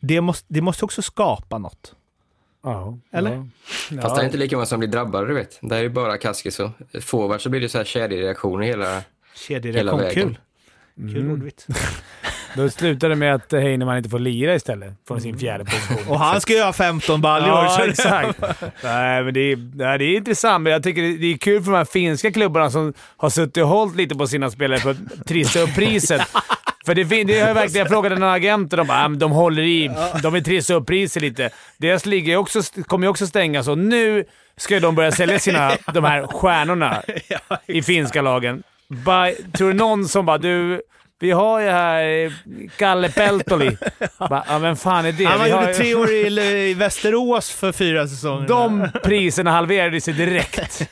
[0.00, 1.94] det måste, det måste också skapa något.
[2.62, 2.98] Ja.
[3.12, 3.48] Eller?
[3.90, 4.02] Ja.
[4.02, 5.58] Fast det är inte lika många som blir drabbade, du vet.
[5.62, 6.70] Det är ju bara Kaskis och
[7.02, 8.84] forward så blir det så här kedjereaktioner hela...
[8.88, 9.02] Hela
[9.34, 10.36] Kedjereaktion, vägen.
[10.94, 11.12] kul.
[11.12, 11.66] Kul ordvits.
[12.56, 16.08] Då slutar det med att Heinemann inte får lira istället från sin fjärde position.
[16.08, 17.48] Och han ska ju ha 15 baljor.
[17.48, 18.40] Ja, exakt.
[18.84, 21.70] Nej, men det är, nej, det är intressant, men jag tycker det är kul för
[21.72, 25.26] de här finska klubbarna som har suttit och hållit lite på sina spelare för att
[25.26, 26.22] trissa upp priset.
[26.86, 29.30] För det, fin- det har jag verkligen, frågade några agenter och de bara, "Ah, de
[29.32, 29.90] håller i.
[30.22, 31.50] De vill trissa upp priset lite.
[31.78, 34.24] Deras liga också, kommer ju också stängas och nu
[34.56, 37.02] ska de börja sälja sina, de här stjärnorna
[37.66, 38.62] i finska lagen.
[38.88, 40.82] By, tror du någon som bara du,
[41.22, 42.32] vi har ju här eh,
[42.76, 43.76] Kalle Peltoli.
[44.18, 45.24] Bara, ja, vem fan är det?
[45.24, 48.48] Han gjorde ju- tre år i, i Västerås för fyra säsonger.
[48.48, 50.88] de priserna halverade sig direkt.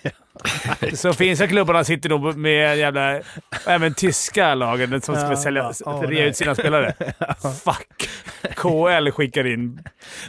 [0.94, 3.20] Så finska klubbarna sitter nog med jävla...
[3.66, 6.94] Även tyska lagen som ska Ja, sälja, ja, rea ut sina spelare.
[7.64, 8.08] Fuck!
[8.56, 9.80] KL skickar in...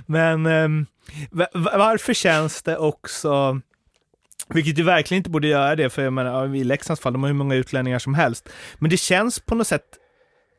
[0.06, 0.44] Men
[1.32, 3.60] va- varför känns det också,
[4.54, 7.30] vilket ju verkligen inte borde göra det, för jag menar, i Leksands fall, de har
[7.30, 8.50] hur många utlänningar som helst.
[8.80, 9.86] Men det känns på något sätt,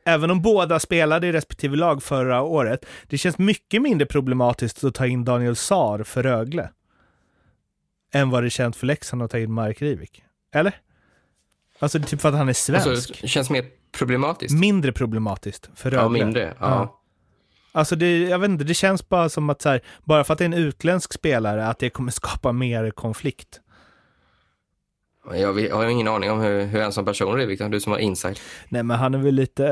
[0.06, 4.94] även om båda spelade i respektive lag förra året, det känns mycket mindre problematiskt att
[4.94, 6.70] ta in Daniel Saar för Rögle.
[8.14, 10.22] Än vad det känns för Leksand att ta in Mark Rivik.
[10.54, 10.74] Eller?
[11.78, 12.86] Alltså typ för att han är svensk.
[12.86, 14.54] Alltså, det känns mer problematiskt.
[14.54, 16.04] mindre problematiskt för Rögle.
[16.04, 16.54] Ja, mindre.
[16.60, 16.68] Ja.
[16.68, 16.98] Ja.
[17.74, 20.38] Alltså det, jag vet inte, det känns bara som att så här, bara för att
[20.38, 23.60] det är en utländsk spelare, att det kommer skapa mer konflikt.
[25.30, 27.68] Jag vet- jag har ingen aning om hur, hur en som person är, Victor.
[27.68, 28.40] Du som har insight.
[28.68, 29.66] Nej men han är väl lite,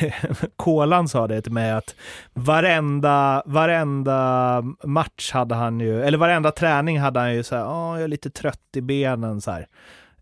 [0.00, 1.94] eh, Kolan sa det till mig att
[2.34, 7.94] varenda, varenda match hade han ju, eller varenda träning hade han ju så här, åh
[7.94, 9.66] jag är lite trött i benen så här.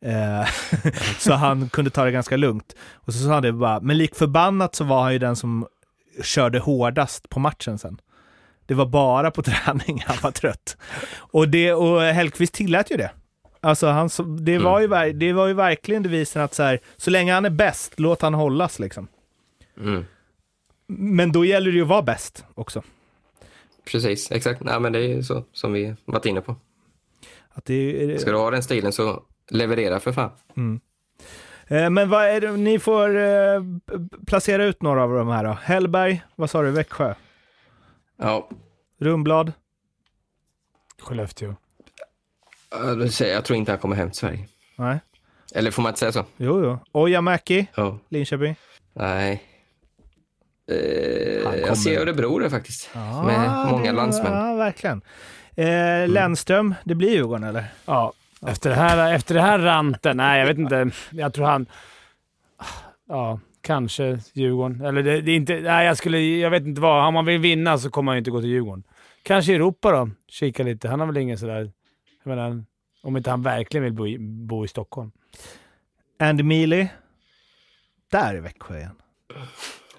[0.03, 0.49] Eh,
[1.19, 2.75] så han kunde ta det ganska lugnt.
[2.95, 5.67] Och så sa han det bara, men lik förbannat så var han ju den som
[6.23, 7.99] körde hårdast på matchen sen.
[8.67, 10.77] Det var bara på träning han var trött.
[11.17, 13.11] Och, det, och Hellkvist tillät ju det.
[13.61, 14.09] Alltså han,
[14.41, 17.45] det, var ju, ver- det var ju verkligen devisen att så, här, så länge han
[17.45, 19.09] är bäst, låt han hållas liksom.
[19.81, 20.05] Mm.
[20.87, 22.83] Men då gäller det ju att vara bäst också.
[23.85, 24.61] Precis, exakt.
[24.63, 26.57] Nej, men det är ju så som vi varit inne på.
[27.49, 27.75] Att det,
[28.15, 30.31] är- Ska du ha den stilen så leverera för fan.
[31.67, 33.63] Eh, Men vad är det, ni får eh,
[34.27, 35.53] placera ut några av de här då.
[35.63, 37.15] Hellberg, vad sa du, Växjö?
[38.17, 38.49] Ja,
[38.99, 39.53] Rumblad?
[41.03, 41.55] Skellefteå.
[43.21, 44.47] Jag tror inte han kommer hem till Sverige.
[44.77, 44.99] Nej.
[45.55, 46.25] Eller får man inte säga så?
[46.37, 46.79] Jo, jo.
[46.93, 47.99] Ojamäki, Ja.
[48.09, 48.55] Linköping?
[48.93, 49.43] Nej.
[50.69, 52.91] Han Eh, kommer- jag ser Örebro där faktiskt.
[52.95, 54.33] Ja, med många det- landsmän.
[54.33, 55.03] Ja, verkligen.
[55.57, 57.65] Eh, Lennström, det blir Djurgården eller?
[57.87, 58.13] Ja,
[58.47, 60.17] efter det, här, efter det här ranten.
[60.17, 60.91] Nej, jag vet inte.
[61.11, 61.67] Jag tror han...
[63.09, 64.81] Ja, Kanske Djurgården.
[64.85, 65.61] Eller det, det är inte...
[65.61, 67.07] Nej, jag, skulle, jag vet inte vad.
[67.07, 68.83] Om man vill vinna så kommer man ju inte gå till Djurgården.
[69.23, 70.11] Kanske Europa då.
[70.29, 70.89] Kika lite.
[70.89, 71.71] Han har väl ingen sådär...
[72.23, 72.65] Jag menar,
[73.03, 75.11] om inte han verkligen vill bo i, bo i Stockholm.
[76.19, 76.89] Andy Mealy.
[78.11, 78.97] Där är Växjö igen.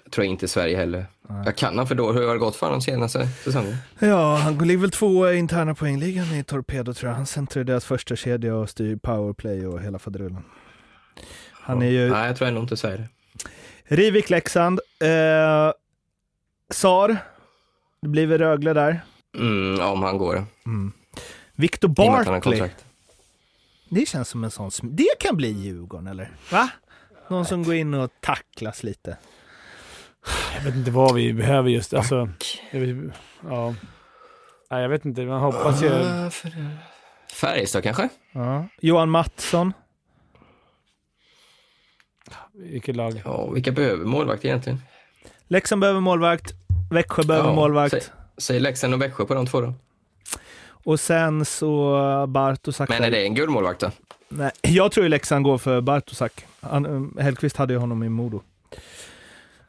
[0.03, 1.05] Jag tror inte Sverige heller.
[1.45, 2.11] Jag kan han för då.
[2.11, 3.76] Hur har det gått för honom senaste säsongen?
[3.99, 7.17] Ja, han ligger väl två i interna poängligan i Torpedo tror jag.
[7.17, 10.43] Han centrar deras första kedja och styr powerplay och hela faderullen.
[11.51, 13.09] Han är ju Nej, jag tror ändå inte Sverige.
[13.84, 14.80] Rivik, Leksand.
[14.99, 15.72] Eh,
[16.69, 17.17] Sar.
[18.01, 19.01] Det blir väl Rögle där.
[19.38, 20.45] Mm, om han går.
[21.62, 22.41] Victor Barkley.
[22.41, 22.86] kontrakt.
[23.89, 24.72] Det känns som en sån...
[24.82, 26.32] Det kan bli Djurgården, eller?
[26.51, 26.70] Va?
[27.28, 29.18] Någon som går in och tacklas lite.
[30.55, 31.93] Jag vet inte vad vi behöver just.
[31.93, 32.30] Alltså,
[32.72, 33.14] jag vet,
[33.49, 33.76] ja.
[34.72, 35.22] Nej, jag vet inte.
[35.22, 35.89] Man hoppas ju...
[37.34, 38.09] Färjestad kanske?
[38.32, 38.68] Ja.
[38.82, 39.74] Johan Mattsson.
[42.53, 43.22] Vilket lag?
[43.26, 44.82] Ja, vilka behöver målvakt egentligen?
[45.47, 46.51] Leksand behöver målvakt.
[46.91, 47.91] Växjö behöver Ja, målvakt.
[47.91, 48.01] Säg,
[48.38, 49.74] säg Leksand och Växjö på de två då.
[50.84, 52.90] Och sen så Bartosak.
[52.90, 53.92] Men är det en guldmålvakt då?
[54.30, 56.46] Nej, jag tror ju Leksand går för Bartosak.
[56.62, 58.42] Han, um, Hellkvist hade ju honom i Modo.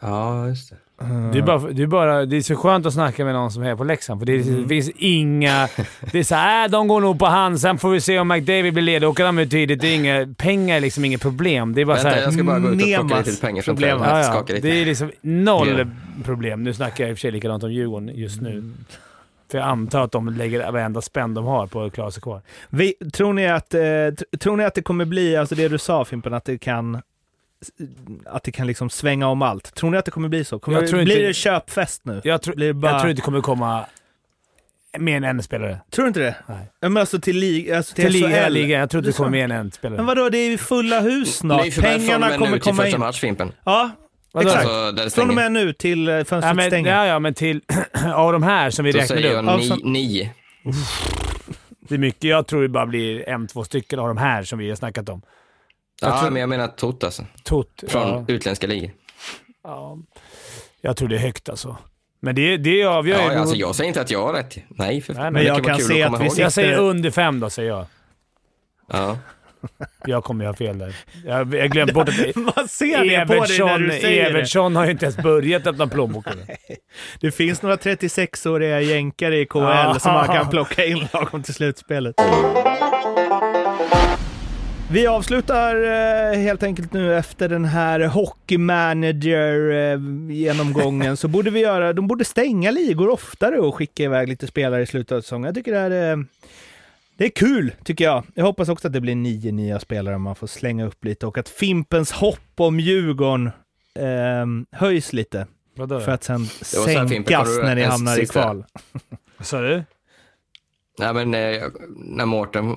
[0.00, 0.76] Ja, just det.
[1.32, 3.62] Det är, bara, det, är bara, det är så skönt att snacka med någon som
[3.62, 5.68] är på Leksand, för det, är, det finns inga...
[6.12, 8.72] Det är såhär, äh, de går nog på han, sen får vi se om McDavid
[8.72, 9.08] blir ledig.
[9.08, 9.80] Åker de ut tidigt.
[9.80, 11.74] Det är inga, pengar är liksom inget problem.
[11.74, 12.22] Det är bara Vänta, såhär...
[12.22, 13.98] jag ska bara gå ut och plocka lite pengar från problem.
[14.02, 14.58] Ja, ja.
[14.62, 15.84] Det är liksom noll Ja.
[16.24, 16.62] problem.
[16.62, 18.72] Nu snackar jag i och för sig likadant om Djurgården just nu.
[19.52, 22.40] För jag antar att de lägger varenda spänn de har på att klara sig kvar.
[22.70, 25.78] Vi, tror, ni att, eh, tr- tror ni att det kommer bli, alltså det du
[25.78, 27.02] sa Fimpen, att det kan
[28.26, 29.74] att det kan liksom svänga om allt.
[29.74, 30.58] Tror ni att det kommer bli så?
[30.58, 32.20] Kommer Jag det, blir inte- det köpfest nu?
[32.24, 33.84] Jag, det bara- jag tror inte det kommer komma
[34.98, 35.78] mer än en spelare.
[35.90, 36.36] Tror du inte det?
[36.46, 36.70] Nej.
[36.80, 38.52] Men alltså till, lig, alltså till, Till liga, SHL.
[38.52, 38.78] liga.
[38.78, 39.96] Jag tror inte Det kommer mer än en spelare.
[39.96, 41.80] Men vadå, det är ju fulla hus snart.
[41.80, 43.00] Pengarna kommer nu till komma första in.
[43.00, 43.52] match, Fimpen.
[43.64, 43.90] Ja?
[44.40, 44.62] Exakt.
[44.62, 46.94] Så där det Från och med nu till eh, Ja fönstret men, stänger.
[46.96, 47.60] ja, ja, men till...
[48.14, 49.44] av de här som vi Då räknade säger upp.
[49.44, 50.30] jag Alltså- ni, nio.
[51.88, 52.24] Det är mycket.
[52.24, 55.08] Jag tror det bara blir en, två stycken av de här som vi har snackat
[55.08, 55.22] om.
[56.02, 57.24] Ja, tror- men jag menar tot alltså.
[57.44, 57.84] Tot.
[57.88, 58.90] Från Ja, utländska ligor.
[59.64, 59.98] ja.
[60.80, 61.76] Jag tror det är högt alltså.
[62.20, 63.38] Men det, det avgör Ja, ju...
[63.38, 64.56] alltså jag säger inte att jag har rätt.
[64.68, 67.10] Nej, för Nej, men det jag kan se att att vi sitter- Jag säger under
[67.10, 67.86] fem då, säger jag.
[68.92, 69.18] Ja.
[70.06, 70.94] Jag kommer ju ha fel där.
[71.26, 72.14] Jag jag glömde bort att
[72.56, 74.30] Vad ser det på dig när du säger det?
[74.30, 76.38] Evertsson har ju inte ens börjat öppna plånboken.
[77.20, 79.96] Det finns några 36-åriga jänkare i Ja.
[80.00, 82.14] som man kan plocka in lagom till slutspelet.
[84.92, 85.76] Vi avslutar
[86.32, 89.98] eh, helt enkelt nu efter den här hockey manager eh,
[90.30, 94.82] genomgången så borde vi göra, de borde stänga ligor oftare och skicka iväg lite spelare
[94.82, 95.44] i slutet av säsongen.
[95.46, 96.16] Jag tycker det är, eh,
[97.16, 98.24] det är kul, tycker jag.
[98.34, 101.38] Jag hoppas också att det blir nio nya spelare man får slänga upp lite och
[101.38, 103.46] att Fimpens hopp om Djurgården
[103.94, 105.46] eh, höjs lite.
[105.76, 106.00] Vadå?
[106.00, 108.64] För att sen sänkas när ni hamnar i kval.
[109.36, 109.84] Vad sa du?
[110.98, 111.62] Nej, men eh,
[111.96, 112.76] när Mårten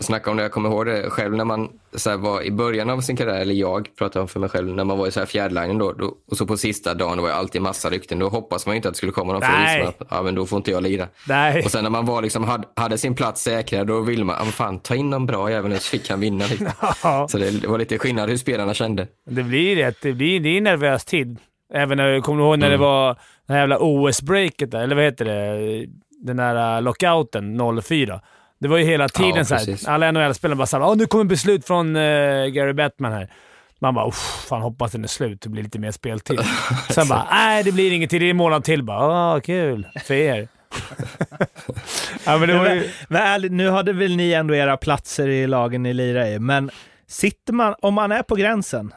[0.00, 2.90] snackade om det, jag kommer ihåg det själv när man så här, var i början
[2.90, 5.20] av sin karriär, eller jag pratar om för mig själv, när man var i så
[5.20, 8.18] här fjärdlinen då, då, och så på sista dagen det var ju alltid massa rykten,
[8.18, 9.82] då hoppas man ju inte att det skulle komma någon Nej.
[9.82, 11.08] att ja, men då får inte jag lira.
[11.28, 11.64] Nej.
[11.64, 14.44] Och sen när man var liksom, hade, hade sin plats säkrad, då ville man, ja,
[14.44, 16.44] fan ta in någon bra jävel nu så fick han vinna.
[16.46, 16.66] Liksom.
[17.02, 19.06] Ja, Så det var lite skillnad hur spelarna kände.
[19.30, 19.96] det blir rätt.
[20.02, 21.38] Det, blir, det är en nervös tid.
[21.74, 22.80] Även när, kommer du ihåg när Mm.
[22.80, 23.14] det var
[23.46, 25.86] det här jävla OS-breaket där, eller vad heter det?
[26.22, 28.20] Den där uh, lockouten 04.
[28.60, 29.64] Det var ju hela tiden Ja, så här.
[29.64, 29.88] precis.
[29.88, 33.32] Alla NHL-spelare bara såhär, nu kommer beslut från uh, Gary Bettman här.
[33.80, 35.40] Man bara, "Uff, fan hoppas den är slut.
[35.40, 36.40] Det blir lite mer speltid.
[36.90, 38.20] Sen bara, nej det blir inget till.
[38.20, 38.82] Det är en månad till.
[38.82, 38.98] Bara,
[39.34, 40.48] ah, kul för er.
[42.24, 42.90] ja, men det var ju...
[43.08, 46.70] men ärligt, nu hade väl ni ändå era platser i lagen ni lirar i, men
[47.06, 48.94] sitter man, om man är på gränsen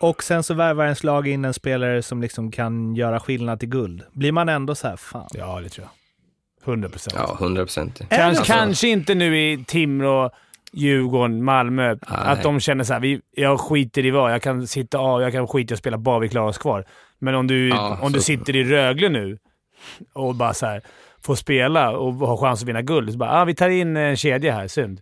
[0.00, 3.68] och sen så värvar ens lag in en spelare som liksom kan göra skillnad till
[3.68, 5.28] guld, blir man ändå så här, fan.
[5.32, 5.90] Ja, det tror jag.
[6.64, 7.14] 100 procent.
[7.18, 7.98] Ja, 100 procent.
[7.98, 10.30] Kanske, Alltså- kanske inte nu i Timrå,
[10.72, 11.96] Djurgården, Malmö.
[12.06, 14.32] Att de känner så här, vi, jag skiter i vad.
[14.32, 16.84] Jag kan sitta av, jag kan skita i att spela bara vi klarar oss kvar.
[17.18, 19.38] Men om du, Ja, om du sitter i Rögle nu
[20.12, 20.82] och bara så här,
[21.22, 24.16] får spela och har chans att vinna guld, så bara ah, vi tar in en
[24.16, 24.68] kedja här.
[24.68, 25.00] Synd.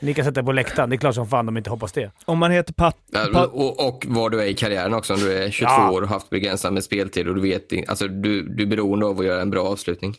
[0.00, 0.90] Ni kan sätta på läktaren.
[0.90, 2.10] Det är klart som fan de inte hoppas det.
[2.24, 2.96] Om man heter Pat...
[3.12, 5.14] Ja, Pat och, och var du är i karriären också.
[5.14, 5.90] Om du är 22 Ja.
[5.90, 9.20] år och haft begränsat med speltid och du vet alltså du, du är beroende av
[9.20, 10.16] att göra en bra avslutning.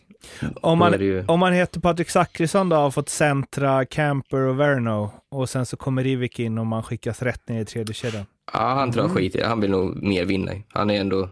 [0.62, 5.12] om, man, ju- om man heter Patrik Zackrisson då har fått centra Camper och Verno
[5.32, 8.26] och sen så kommer Rivik in och man skickas rätt ner i tredje kedjan.
[8.54, 9.48] Ja, han tror jag skit i det.
[9.48, 10.52] Han vill nog mer vinna.
[10.70, 11.30] Han är ändå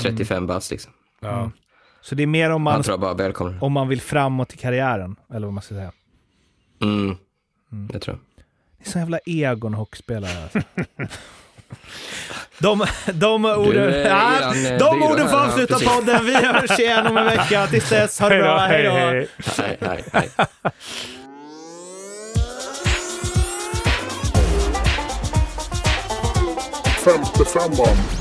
[0.00, 0.92] 35 bast liksom.
[1.20, 1.50] Ja.
[2.00, 3.64] Så det är mer om man, Han tror jag bara välkomnar.
[3.64, 5.92] om man vill framåt i karriären, eller vad man ska säga.
[6.82, 7.16] Mm.
[7.68, 8.44] Det tror jag.
[8.78, 10.42] Det är så jävla egon hockeyspelare.
[10.42, 10.60] Alltså.
[12.58, 15.88] De, de orden, ja, eh, de orden får ja, avsluta precis.
[15.88, 16.26] podden.
[16.26, 17.66] Vi hörs igen om en vecka.
[17.66, 18.58] Tills dess, ha det bra.
[18.58, 18.92] Hej då.
[18.92, 20.30] Nej, nej, nej.
[27.04, 28.17] Femte femman.